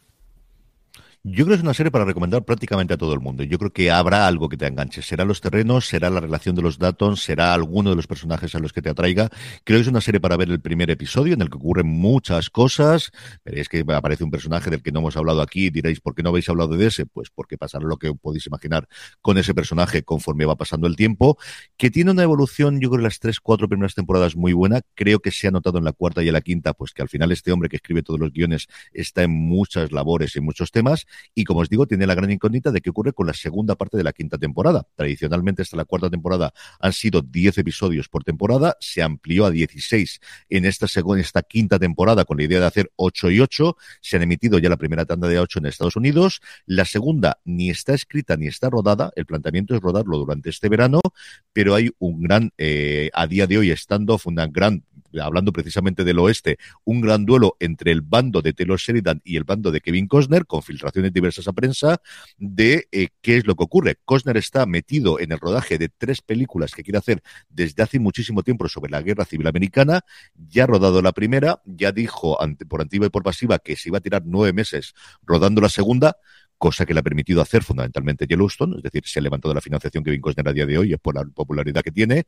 Yo 1.23 1.43
creo 1.43 1.47
que 1.47 1.55
es 1.55 1.63
una 1.63 1.73
serie 1.73 1.91
para 1.91 2.05
recomendar 2.05 2.45
prácticamente 2.45 2.93
a 2.93 2.97
todo 2.97 3.13
el 3.13 3.19
mundo. 3.19 3.43
Yo 3.43 3.57
creo 3.57 3.71
que 3.71 3.91
habrá 3.91 4.27
algo 4.27 4.47
que 4.47 4.55
te 4.55 4.65
enganche. 4.65 5.01
Será 5.01 5.25
los 5.25 5.41
terrenos, 5.41 5.85
será 5.85 6.09
la 6.09 6.21
relación 6.21 6.55
de 6.55 6.61
los 6.61 6.77
datos, 6.77 7.21
será 7.21 7.53
alguno 7.53 7.89
de 7.89 7.97
los 7.97 8.07
personajes 8.07 8.55
a 8.55 8.59
los 8.59 8.71
que 8.71 8.81
te 8.81 8.89
atraiga. 8.89 9.29
Creo 9.63 9.77
que 9.77 9.81
es 9.81 9.87
una 9.87 9.99
serie 9.99 10.21
para 10.21 10.37
ver 10.37 10.49
el 10.49 10.61
primer 10.61 10.89
episodio 10.89 11.33
en 11.33 11.41
el 11.41 11.49
que 11.49 11.57
ocurren 11.57 11.87
muchas 11.87 12.49
cosas. 12.49 13.11
Veréis 13.43 13.67
que 13.67 13.83
aparece 13.89 14.23
un 14.23 14.31
personaje 14.31 14.69
del 14.69 14.81
que 14.81 14.91
no 14.91 14.99
hemos 14.99 15.17
hablado 15.17 15.41
aquí. 15.41 15.69
Diréis, 15.69 15.99
¿por 15.99 16.15
qué 16.15 16.23
no 16.23 16.29
habéis 16.29 16.47
hablado 16.49 16.77
de 16.77 16.85
ese? 16.85 17.05
Pues 17.05 17.29
porque 17.29 17.57
pasará 17.57 17.85
lo 17.85 17.97
que 17.97 18.13
podéis 18.13 18.47
imaginar 18.47 18.87
con 19.21 19.37
ese 19.37 19.53
personaje 19.53 20.03
conforme 20.03 20.45
va 20.45 20.55
pasando 20.55 20.87
el 20.87 20.95
tiempo. 20.95 21.37
Que 21.77 21.89
tiene 21.91 22.11
una 22.11 22.23
evolución, 22.23 22.79
yo 22.79 22.89
creo, 22.89 22.99
en 22.99 23.03
las 23.03 23.19
tres, 23.19 23.39
cuatro 23.41 23.67
primeras 23.67 23.95
temporadas 23.95 24.35
muy 24.35 24.53
buena. 24.53 24.81
Creo 24.93 25.19
que 25.19 25.31
se 25.31 25.47
ha 25.47 25.51
notado 25.51 25.79
en 25.79 25.83
la 25.83 25.93
cuarta 25.93 26.23
y 26.23 26.27
en 26.27 26.33
la 26.33 26.41
quinta, 26.41 26.73
pues 26.73 26.93
que 26.93 27.01
al 27.01 27.09
final 27.09 27.31
este 27.31 27.51
hombre 27.51 27.69
que 27.69 27.77
escribe 27.77 28.03
todos 28.03 28.19
los 28.19 28.31
guiones 28.31 28.67
está 28.93 29.23
en 29.23 29.31
muchas 29.31 29.91
labores 29.91 30.35
y 30.35 30.41
muchos 30.41 30.71
temas 30.71 31.06
y 31.33 31.43
como 31.43 31.61
os 31.61 31.69
digo, 31.69 31.85
tiene 31.87 32.07
la 32.07 32.15
gran 32.15 32.31
incógnita 32.31 32.71
de 32.71 32.81
qué 32.81 32.89
ocurre 32.89 33.13
con 33.13 33.27
la 33.27 33.33
segunda 33.33 33.75
parte 33.75 33.97
de 33.97 34.03
la 34.03 34.13
quinta 34.13 34.37
temporada. 34.37 34.87
Tradicionalmente 34.95 35.61
hasta 35.61 35.77
la 35.77 35.85
cuarta 35.85 36.09
temporada 36.09 36.53
han 36.79 36.93
sido 36.93 37.21
10 37.21 37.57
episodios 37.59 38.09
por 38.09 38.23
temporada, 38.23 38.75
se 38.79 39.01
amplió 39.01 39.45
a 39.45 39.51
16 39.51 40.19
en 40.49 40.65
esta 40.65 40.87
segunda, 40.87 41.21
esta 41.21 41.43
quinta 41.43 41.79
temporada 41.79 42.25
con 42.25 42.37
la 42.37 42.43
idea 42.43 42.59
de 42.59 42.65
hacer 42.65 42.91
8 42.95 43.31
y 43.31 43.39
8, 43.39 43.77
se 44.01 44.17
han 44.17 44.23
emitido 44.23 44.59
ya 44.59 44.69
la 44.69 44.77
primera 44.77 45.05
tanda 45.05 45.27
de 45.27 45.39
8 45.39 45.59
en 45.59 45.65
Estados 45.67 45.95
Unidos, 45.95 46.41
la 46.65 46.85
segunda 46.85 47.39
ni 47.45 47.69
está 47.69 47.93
escrita 47.93 48.37
ni 48.37 48.47
está 48.47 48.69
rodada, 48.69 49.11
el 49.15 49.25
planteamiento 49.25 49.75
es 49.75 49.81
rodarlo 49.81 50.17
durante 50.17 50.49
este 50.49 50.69
verano, 50.69 51.01
pero 51.53 51.75
hay 51.75 51.91
un 51.99 52.21
gran, 52.21 52.51
eh, 52.57 53.09
a 53.13 53.27
día 53.27 53.47
de 53.47 53.57
hoy, 53.57 53.71
stand-off, 53.71 54.27
una 54.27 54.47
gran 54.47 54.83
hablando 55.21 55.51
precisamente 55.51 56.03
del 56.03 56.19
oeste, 56.19 56.57
un 56.83 57.01
gran 57.01 57.25
duelo 57.25 57.55
entre 57.59 57.91
el 57.91 58.01
bando 58.01 58.41
de 58.41 58.53
Taylor 58.53 58.79
Sheridan 58.79 59.21
y 59.23 59.37
el 59.37 59.43
bando 59.43 59.71
de 59.71 59.81
Kevin 59.81 60.07
Costner, 60.07 60.45
con 60.45 60.61
filtraciones 60.61 61.13
diversas 61.13 61.47
a 61.47 61.53
prensa, 61.53 62.01
de 62.37 62.87
eh, 62.91 63.09
qué 63.21 63.37
es 63.37 63.47
lo 63.47 63.55
que 63.55 63.63
ocurre. 63.63 63.97
Costner 64.05 64.37
está 64.37 64.65
metido 64.65 65.19
en 65.19 65.31
el 65.31 65.39
rodaje 65.39 65.77
de 65.77 65.89
tres 65.89 66.21
películas 66.21 66.73
que 66.73 66.83
quiere 66.83 66.99
hacer 66.99 67.21
desde 67.49 67.83
hace 67.83 67.99
muchísimo 67.99 68.43
tiempo 68.43 68.67
sobre 68.67 68.91
la 68.91 69.01
guerra 69.01 69.25
civil 69.25 69.47
americana, 69.47 70.01
ya 70.35 70.63
ha 70.63 70.67
rodado 70.67 71.01
la 71.01 71.11
primera, 71.11 71.61
ya 71.65 71.91
dijo 71.91 72.37
por 72.67 72.81
activa 72.81 73.05
y 73.05 73.09
por 73.09 73.23
pasiva 73.23 73.59
que 73.59 73.75
se 73.75 73.89
iba 73.89 73.97
a 73.97 74.01
tirar 74.01 74.23
nueve 74.25 74.53
meses 74.53 74.93
rodando 75.23 75.61
la 75.61 75.69
segunda, 75.69 76.17
cosa 76.57 76.85
que 76.85 76.93
le 76.93 77.01
ha 77.01 77.03
permitido 77.03 77.41
hacer 77.41 77.63
fundamentalmente 77.63 78.25
Yellowstone, 78.25 78.77
es 78.77 78.83
decir, 78.83 79.03
se 79.05 79.19
ha 79.19 79.21
levantado 79.21 79.53
la 79.53 79.61
financiación 79.61 80.03
que 80.03 80.09
Kevin 80.09 80.21
Costner 80.21 80.47
a 80.47 80.53
día 80.53 80.65
de 80.65 80.77
hoy 80.77 80.93
es 80.93 80.99
por 80.99 81.15
la 81.15 81.23
popularidad 81.25 81.81
que 81.83 81.91
tiene. 81.91 82.25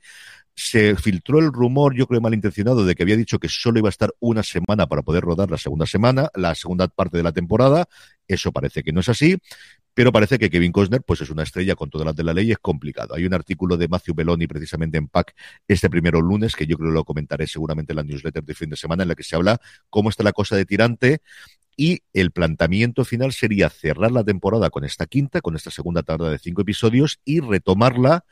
Se 0.54 0.96
filtró 0.96 1.40
el 1.40 1.52
rumor, 1.52 1.96
yo 1.96 2.06
creo 2.08 2.22
malintencionado, 2.22 2.86
de 2.86 2.96
que 2.96 3.04
había 3.04 3.18
dicho 3.18 3.40
que 3.40 3.50
solo 3.50 3.80
iba 3.80 3.90
a 3.90 3.92
estar 3.92 4.14
una 4.20 4.44
semana 4.44 4.88
para 4.88 5.02
poder 5.02 5.24
rodar 5.24 5.50
la 5.50 5.58
segunda 5.58 5.86
semana, 5.86 6.30
la 6.36 6.56
segunda 6.56 6.88
parte 6.88 7.18
de 7.18 7.24
la 7.24 7.32
temporada. 7.32 7.88
Eso 8.28 8.52
parece 8.52 8.84
que 8.84 8.92
no 8.92 9.00
es 9.00 9.10
así, 9.10 9.38
pero 10.00 10.14
parece 10.14 10.40
que 10.40 10.50
Kevin 10.50 10.72
Costner 10.72 11.02
pues 11.02 11.20
es 11.20 11.30
una 11.30 11.44
estrella 11.44 11.76
con 11.76 11.90
todas 11.90 12.06
las 12.06 12.16
de 12.16 12.24
la 12.24 12.34
ley, 12.34 12.50
es 12.54 12.58
complicado. 12.60 13.16
Hay 13.16 13.26
un 13.26 13.34
artículo 13.34 13.76
de 13.76 13.90
Matthew 13.90 14.16
Belloni 14.16 14.48
precisamente 14.48 14.98
en 14.98 15.10
PAC 15.10 15.36
este 15.68 15.90
primero 15.90 16.22
lunes, 16.22 16.56
que 16.56 16.66
yo 16.66 16.78
creo 16.78 16.92
que 16.92 16.94
lo 16.94 17.04
comentaré 17.04 17.48
seguramente 17.48 17.92
en 17.92 17.98
la 17.98 18.04
newsletter 18.04 18.42
de 18.42 18.56
fin 18.56 18.70
de 18.70 18.78
semana, 18.78 19.04
en 19.04 19.10
la 19.10 19.16
que 19.16 19.24
se 19.24 19.36
habla 19.36 19.60
cómo 19.90 20.08
está 20.08 20.24
la 20.24 20.32
cosa 20.32 20.56
de 20.56 20.64
tirante 20.64 21.22
y 21.76 22.00
el 22.14 22.32
planteamiento 22.32 23.04
final 23.04 23.34
sería 23.34 23.70
cerrar 23.70 24.14
la 24.14 24.24
temporada 24.24 24.70
con 24.70 24.86
esta 24.86 25.06
quinta, 25.06 25.42
con 25.42 25.58
esta 25.58 25.70
segunda 25.70 26.02
tarde 26.02 26.32
de 26.32 26.40
cinco 26.40 26.62
episodios 26.62 27.20
y 27.26 27.42
retomarla 27.42 28.24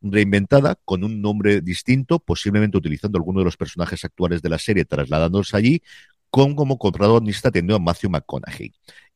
reinventada 0.00 0.76
con 0.86 1.04
un 1.04 1.20
nombre 1.20 1.60
distinto, 1.60 2.20
posiblemente 2.20 2.78
utilizando 2.78 3.18
alguno 3.18 3.40
de 3.40 3.44
los 3.44 3.58
personajes 3.58 4.06
actuales 4.06 4.40
de 4.40 4.48
la 4.48 4.58
serie, 4.58 4.86
trasladándolos 4.86 5.52
allí, 5.52 5.82
con 6.30 6.54
como 6.54 6.78
protagonista 6.78 7.50
teniendo 7.50 7.76
a 7.76 7.78
Matthew 7.78 8.08
McConaughey. 8.08 8.72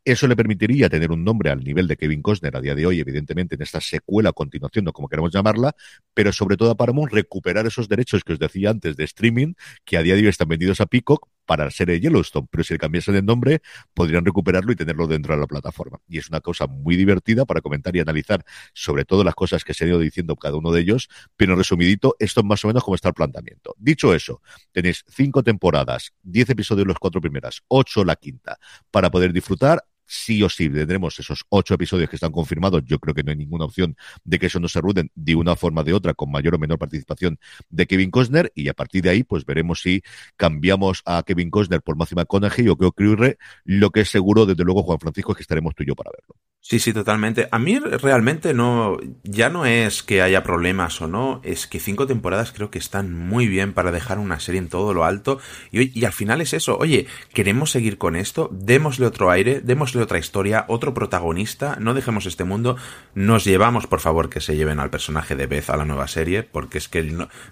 Eso 0.06 0.26
le 0.26 0.36
permitiría 0.36 0.90
tener 0.90 1.10
un 1.10 1.24
nombre 1.24 1.48
al 1.48 1.64
nivel 1.64 1.88
de 1.88 1.96
Kevin 1.96 2.20
Costner 2.20 2.54
a 2.54 2.60
día 2.60 2.74
de 2.74 2.84
hoy, 2.84 3.00
evidentemente, 3.00 3.54
en 3.54 3.62
esta 3.62 3.80
secuela, 3.80 4.32
continuación, 4.32 4.86
o 4.88 4.92
como 4.92 5.08
queramos 5.08 5.32
llamarla, 5.32 5.74
pero 6.12 6.30
sobre 6.30 6.58
todo 6.58 6.70
a 6.70 6.74
Paramount 6.74 7.10
recuperar 7.10 7.66
esos 7.66 7.88
derechos 7.88 8.22
que 8.22 8.34
os 8.34 8.38
decía 8.38 8.68
antes 8.68 8.96
de 8.96 9.04
streaming, 9.04 9.54
que 9.82 9.96
a 9.96 10.02
día 10.02 10.14
de 10.14 10.20
hoy 10.20 10.26
están 10.26 10.48
vendidos 10.48 10.82
a 10.82 10.86
Peacock 10.86 11.28
para 11.46 11.70
ser 11.70 11.88
de 11.88 12.00
Yellowstone, 12.00 12.46
pero 12.50 12.64
si 12.64 12.74
le 12.74 12.78
cambiasen 12.78 13.14
de 13.14 13.22
nombre, 13.22 13.62
podrían 13.94 14.26
recuperarlo 14.26 14.72
y 14.72 14.76
tenerlo 14.76 15.06
dentro 15.06 15.34
de 15.34 15.40
la 15.40 15.46
plataforma. 15.46 16.00
Y 16.06 16.18
es 16.18 16.28
una 16.28 16.40
cosa 16.40 16.66
muy 16.66 16.96
divertida 16.96 17.46
para 17.46 17.62
comentar 17.62 17.96
y 17.96 18.00
analizar 18.00 18.44
sobre 18.74 19.06
todo 19.06 19.24
las 19.24 19.34
cosas 19.34 19.64
que 19.64 19.72
se 19.72 19.84
han 19.84 19.90
ido 19.90 19.98
diciendo 20.00 20.36
cada 20.36 20.56
uno 20.56 20.70
de 20.70 20.82
ellos, 20.82 21.08
pero 21.36 21.56
resumidito, 21.56 22.14
esto 22.18 22.40
es 22.40 22.46
más 22.46 22.62
o 22.64 22.68
menos 22.68 22.84
como 22.84 22.94
está 22.94 23.08
el 23.08 23.14
planteamiento. 23.14 23.74
Dicho 23.78 24.14
eso, 24.14 24.42
tenéis 24.70 25.02
cinco 25.08 25.42
temporadas, 25.42 26.12
diez 26.22 26.50
episodios 26.50 26.86
las 26.86 26.98
cuatro 26.98 27.22
primeras, 27.22 27.62
ocho 27.68 28.04
la 28.04 28.16
quinta, 28.16 28.58
para 28.90 29.10
poder 29.10 29.32
disfrutar 29.32 29.82
sí 30.06 30.42
o 30.42 30.48
sí 30.48 30.68
tendremos 30.68 31.18
esos 31.18 31.44
ocho 31.48 31.74
episodios 31.74 32.08
que 32.08 32.16
están 32.16 32.32
confirmados. 32.32 32.82
Yo 32.84 32.98
creo 32.98 33.14
que 33.14 33.22
no 33.22 33.30
hay 33.30 33.36
ninguna 33.36 33.64
opción 33.64 33.96
de 34.24 34.38
que 34.38 34.46
eso 34.46 34.60
no 34.60 34.68
se 34.68 34.80
ruden 34.80 35.10
de 35.14 35.34
una 35.34 35.56
forma 35.56 35.82
o 35.82 35.84
de 35.84 35.92
otra, 35.92 36.14
con 36.14 36.30
mayor 36.30 36.54
o 36.54 36.58
menor 36.58 36.78
participación 36.78 37.38
de 37.68 37.86
Kevin 37.86 38.10
Costner. 38.10 38.52
Y 38.54 38.68
a 38.68 38.74
partir 38.74 39.02
de 39.02 39.10
ahí, 39.10 39.24
pues 39.24 39.44
veremos 39.44 39.80
si 39.80 40.02
cambiamos 40.36 41.02
a 41.04 41.22
Kevin 41.22 41.50
Costner 41.50 41.82
por 41.82 41.96
Matthew 41.96 42.16
McConaughey 42.16 42.68
o 42.68 42.76
qué 42.76 42.86
ocurre. 42.86 43.38
Lo 43.64 43.90
que 43.90 44.00
es 44.00 44.10
seguro, 44.10 44.46
desde 44.46 44.64
luego, 44.64 44.82
Juan 44.82 45.00
Francisco, 45.00 45.32
es 45.32 45.36
que 45.36 45.42
estaremos 45.42 45.74
tú 45.74 45.82
y 45.82 45.86
yo 45.86 45.94
para 45.94 46.10
verlo. 46.10 46.36
Sí, 46.66 46.78
sí, 46.78 46.94
totalmente. 46.94 47.46
A 47.50 47.58
mí 47.58 47.78
realmente 47.78 48.54
no, 48.54 48.96
ya 49.22 49.50
no 49.50 49.66
es 49.66 50.02
que 50.02 50.22
haya 50.22 50.42
problemas 50.42 50.98
o 51.02 51.06
no, 51.06 51.42
es 51.44 51.66
que 51.66 51.78
cinco 51.78 52.06
temporadas 52.06 52.52
creo 52.52 52.70
que 52.70 52.78
están 52.78 53.12
muy 53.12 53.48
bien 53.48 53.74
para 53.74 53.92
dejar 53.92 54.18
una 54.18 54.40
serie 54.40 54.60
en 54.60 54.70
todo 54.70 54.94
lo 54.94 55.04
alto 55.04 55.38
y, 55.70 55.98
y 55.98 56.06
al 56.06 56.14
final 56.14 56.40
es 56.40 56.54
eso, 56.54 56.78
oye, 56.78 57.06
queremos 57.34 57.70
seguir 57.70 57.98
con 57.98 58.16
esto, 58.16 58.48
démosle 58.50 59.04
otro 59.04 59.30
aire, 59.30 59.60
démosle 59.60 60.00
otra 60.00 60.18
historia, 60.18 60.64
otro 60.68 60.94
protagonista, 60.94 61.76
no 61.80 61.92
dejemos 61.92 62.24
este 62.24 62.44
mundo, 62.44 62.78
nos 63.14 63.44
llevamos 63.44 63.86
por 63.86 64.00
favor 64.00 64.30
que 64.30 64.40
se 64.40 64.56
lleven 64.56 64.80
al 64.80 64.88
personaje 64.88 65.36
de 65.36 65.46
Beth 65.46 65.68
a 65.68 65.76
la 65.76 65.84
nueva 65.84 66.08
serie, 66.08 66.44
porque 66.44 66.78
es 66.78 66.88
que 66.88 67.02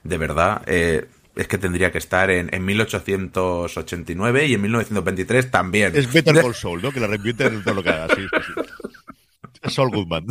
de 0.05 0.17
verdad, 0.17 0.63
eh, 0.65 1.07
es 1.37 1.49
que 1.49 1.59
tendría 1.59 1.93
que 1.93 1.99
estar 1.99 2.31
en, 2.31 2.49
en 2.55 2.65
1889 2.65 4.47
y 4.47 4.55
en 4.55 4.63
1923 4.63 5.51
también. 5.51 5.93
Es 5.95 6.11
Better 6.11 6.35
Call 6.43 6.55
Soul, 6.55 6.81
¿no? 6.81 6.93
Que 6.93 7.01
la 7.01 7.09
repite 7.09 7.45
en 7.47 7.63
todo 7.63 7.75
lo 7.75 7.83
que 7.83 7.91
haga, 7.91 8.09
sí, 8.15 8.23
sí, 8.23 8.53
sí. 8.55 8.92
Saul 9.69 9.91
Goodman. 9.91 10.27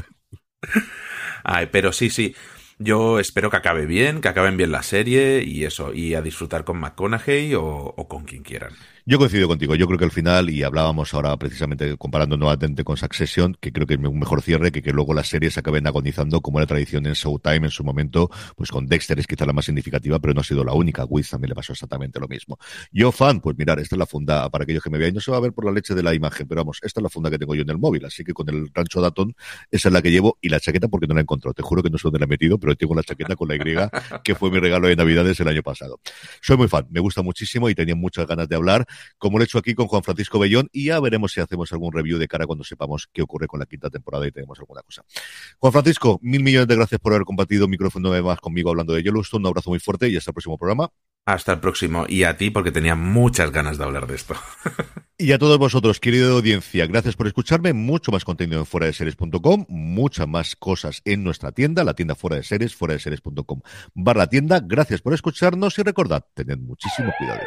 Ay, 1.43 1.67
pero 1.71 1.91
sí, 1.93 2.09
sí. 2.09 2.35
Yo 2.77 3.19
espero 3.19 3.49
que 3.51 3.57
acabe 3.57 3.85
bien, 3.85 4.21
que 4.21 4.27
acaben 4.29 4.57
bien 4.57 4.71
la 4.71 4.83
serie 4.83 5.43
y 5.43 5.65
eso, 5.65 5.93
y 5.93 6.15
a 6.15 6.21
disfrutar 6.21 6.63
con 6.65 6.79
McConaughey 6.79 7.53
o, 7.55 7.63
o 7.65 8.07
con 8.07 8.25
quien 8.25 8.43
quieran. 8.43 8.77
Yo 9.05 9.17
coincido 9.17 9.47
contigo. 9.47 9.73
Yo 9.73 9.87
creo 9.87 9.97
que 9.97 10.05
al 10.05 10.11
final, 10.11 10.49
y 10.51 10.61
hablábamos 10.61 11.13
ahora 11.15 11.35
precisamente 11.37 11.97
comparando 11.97 12.37
nuevamente 12.37 12.83
con 12.83 12.97
Succession, 12.97 13.57
que 13.59 13.71
creo 13.71 13.87
que 13.87 13.95
es 13.95 13.99
un 13.99 14.19
mejor 14.19 14.43
cierre 14.43 14.71
que 14.71 14.83
que 14.83 14.93
luego 14.93 15.13
las 15.15 15.27
series 15.27 15.57
acaben 15.57 15.87
agonizando 15.87 16.41
como 16.41 16.59
era 16.59 16.67
tradición 16.67 17.07
en 17.07 17.13
Showtime 17.13 17.65
en 17.65 17.71
su 17.71 17.83
momento, 17.83 18.29
pues 18.55 18.69
con 18.69 18.87
Dexter 18.87 19.17
es 19.19 19.25
quizá 19.25 19.45
la 19.45 19.53
más 19.53 19.65
significativa, 19.65 20.19
pero 20.19 20.35
no 20.35 20.41
ha 20.41 20.43
sido 20.43 20.63
la 20.63 20.73
única. 20.73 21.05
Wiz 21.05 21.29
también 21.29 21.49
le 21.49 21.55
pasó 21.55 21.73
exactamente 21.73 22.19
lo 22.19 22.27
mismo. 22.27 22.59
Yo, 22.91 23.11
fan, 23.11 23.41
pues 23.41 23.57
mirar, 23.57 23.79
esta 23.79 23.95
es 23.95 23.99
la 23.99 24.05
funda 24.05 24.47
para 24.49 24.63
aquellos 24.63 24.83
que 24.83 24.91
me 24.91 24.99
vean. 24.99 25.15
No 25.15 25.19
se 25.19 25.31
va 25.31 25.37
a 25.37 25.41
ver 25.41 25.53
por 25.53 25.65
la 25.65 25.71
leche 25.71 25.95
de 25.95 26.03
la 26.03 26.13
imagen, 26.13 26.47
pero 26.47 26.61
vamos, 26.61 26.77
esta 26.83 26.99
es 26.99 27.03
la 27.03 27.09
funda 27.09 27.31
que 27.31 27.39
tengo 27.39 27.55
yo 27.55 27.63
en 27.63 27.69
el 27.71 27.79
móvil. 27.79 28.05
Así 28.05 28.23
que 28.23 28.33
con 28.33 28.47
el 28.49 28.69
rancho 28.71 29.01
Datton, 29.01 29.35
esa 29.71 29.89
es 29.89 29.93
la 29.93 30.01
que 30.03 30.11
llevo 30.11 30.37
y 30.41 30.49
la 30.49 30.59
chaqueta 30.59 30.87
porque 30.87 31.07
no 31.07 31.15
la 31.15 31.21
encontró. 31.21 31.53
Te 31.53 31.63
juro 31.63 31.81
que 31.81 31.89
no 31.89 31.97
sé 31.97 32.03
dónde 32.03 32.19
la 32.19 32.25
he 32.25 32.27
metido, 32.27 32.59
pero 32.59 32.75
tengo 32.75 32.93
la 32.93 33.03
chaqueta 33.03 33.35
con 33.35 33.47
la 33.47 33.55
Y, 33.55 33.61
que 34.23 34.35
fue 34.35 34.51
mi 34.51 34.59
regalo 34.59 34.87
de 34.87 34.95
Navidades 34.95 35.39
el 35.39 35.47
año 35.47 35.63
pasado. 35.63 35.99
Soy 36.41 36.57
muy 36.57 36.67
fan, 36.67 36.85
me 36.91 36.99
gusta 36.99 37.23
muchísimo 37.23 37.69
y 37.69 37.75
tenía 37.75 37.95
muchas 37.95 38.27
ganas 38.27 38.47
de 38.47 38.55
hablar, 38.55 38.85
como 39.17 39.37
lo 39.37 39.43
he 39.43 39.45
hecho 39.45 39.57
aquí 39.57 39.73
con 39.73 39.87
Juan 39.87 40.03
Francisco 40.03 40.39
Bellón, 40.39 40.69
y 40.71 40.85
ya 40.85 40.99
veremos 40.99 41.31
si 41.31 41.41
hacemos 41.41 41.71
algún 41.71 41.93
review 41.93 42.17
de 42.17 42.27
cara 42.27 42.45
cuando 42.45 42.63
sepamos 42.63 43.07
qué 43.11 43.21
ocurre 43.21 43.47
con 43.47 43.59
la 43.59 43.65
quinta 43.65 43.89
temporada 43.89 44.27
y 44.27 44.31
tenemos 44.31 44.59
alguna 44.59 44.81
cosa. 44.81 45.03
Juan 45.59 45.73
Francisco, 45.73 46.19
mil 46.21 46.43
millones 46.43 46.67
de 46.67 46.75
gracias 46.75 46.99
por 46.99 47.13
haber 47.13 47.25
compartido 47.25 47.67
micrófono 47.67 48.11
más 48.23 48.39
conmigo 48.39 48.69
hablando 48.69 48.93
de 48.93 49.03
Yellowstone. 49.03 49.41
Un 49.41 49.47
abrazo 49.47 49.69
muy 49.69 49.79
fuerte 49.79 50.09
y 50.09 50.17
hasta 50.17 50.31
el 50.31 50.33
próximo 50.33 50.57
programa. 50.57 50.91
Hasta 51.25 51.53
el 51.53 51.59
próximo. 51.59 52.05
Y 52.07 52.23
a 52.23 52.35
ti, 52.35 52.49
porque 52.49 52.71
tenía 52.71 52.95
muchas 52.95 53.51
ganas 53.51 53.77
de 53.77 53.83
hablar 53.83 54.07
de 54.07 54.15
esto. 54.15 54.35
y 55.17 55.31
a 55.31 55.37
todos 55.37 55.57
vosotros, 55.59 55.99
querida 55.99 56.31
audiencia, 56.31 56.87
gracias 56.87 57.15
por 57.15 57.27
escucharme. 57.27 57.73
Mucho 57.73 58.11
más 58.11 58.25
contenido 58.25 58.59
en 58.59 58.65
fuera 58.65 58.87
de 58.87 58.93
series.com, 58.93 59.65
muchas 59.69 60.27
más 60.27 60.55
cosas 60.55 61.01
en 61.05 61.23
nuestra 61.23 61.51
tienda, 61.51 61.83
la 61.83 61.93
tienda 61.93 62.15
fuera 62.15 62.37
de 62.37 62.43
series, 62.43 62.75
fuera 62.75 62.95
de 62.95 62.99
series.com 62.99 63.61
barra 63.93 64.27
tienda. 64.27 64.61
Gracias 64.63 65.01
por 65.01 65.13
escucharnos 65.13 65.77
y 65.77 65.83
recordad, 65.83 66.25
tened 66.33 66.59
muchísimo 66.59 67.11
cuidado. 67.17 67.41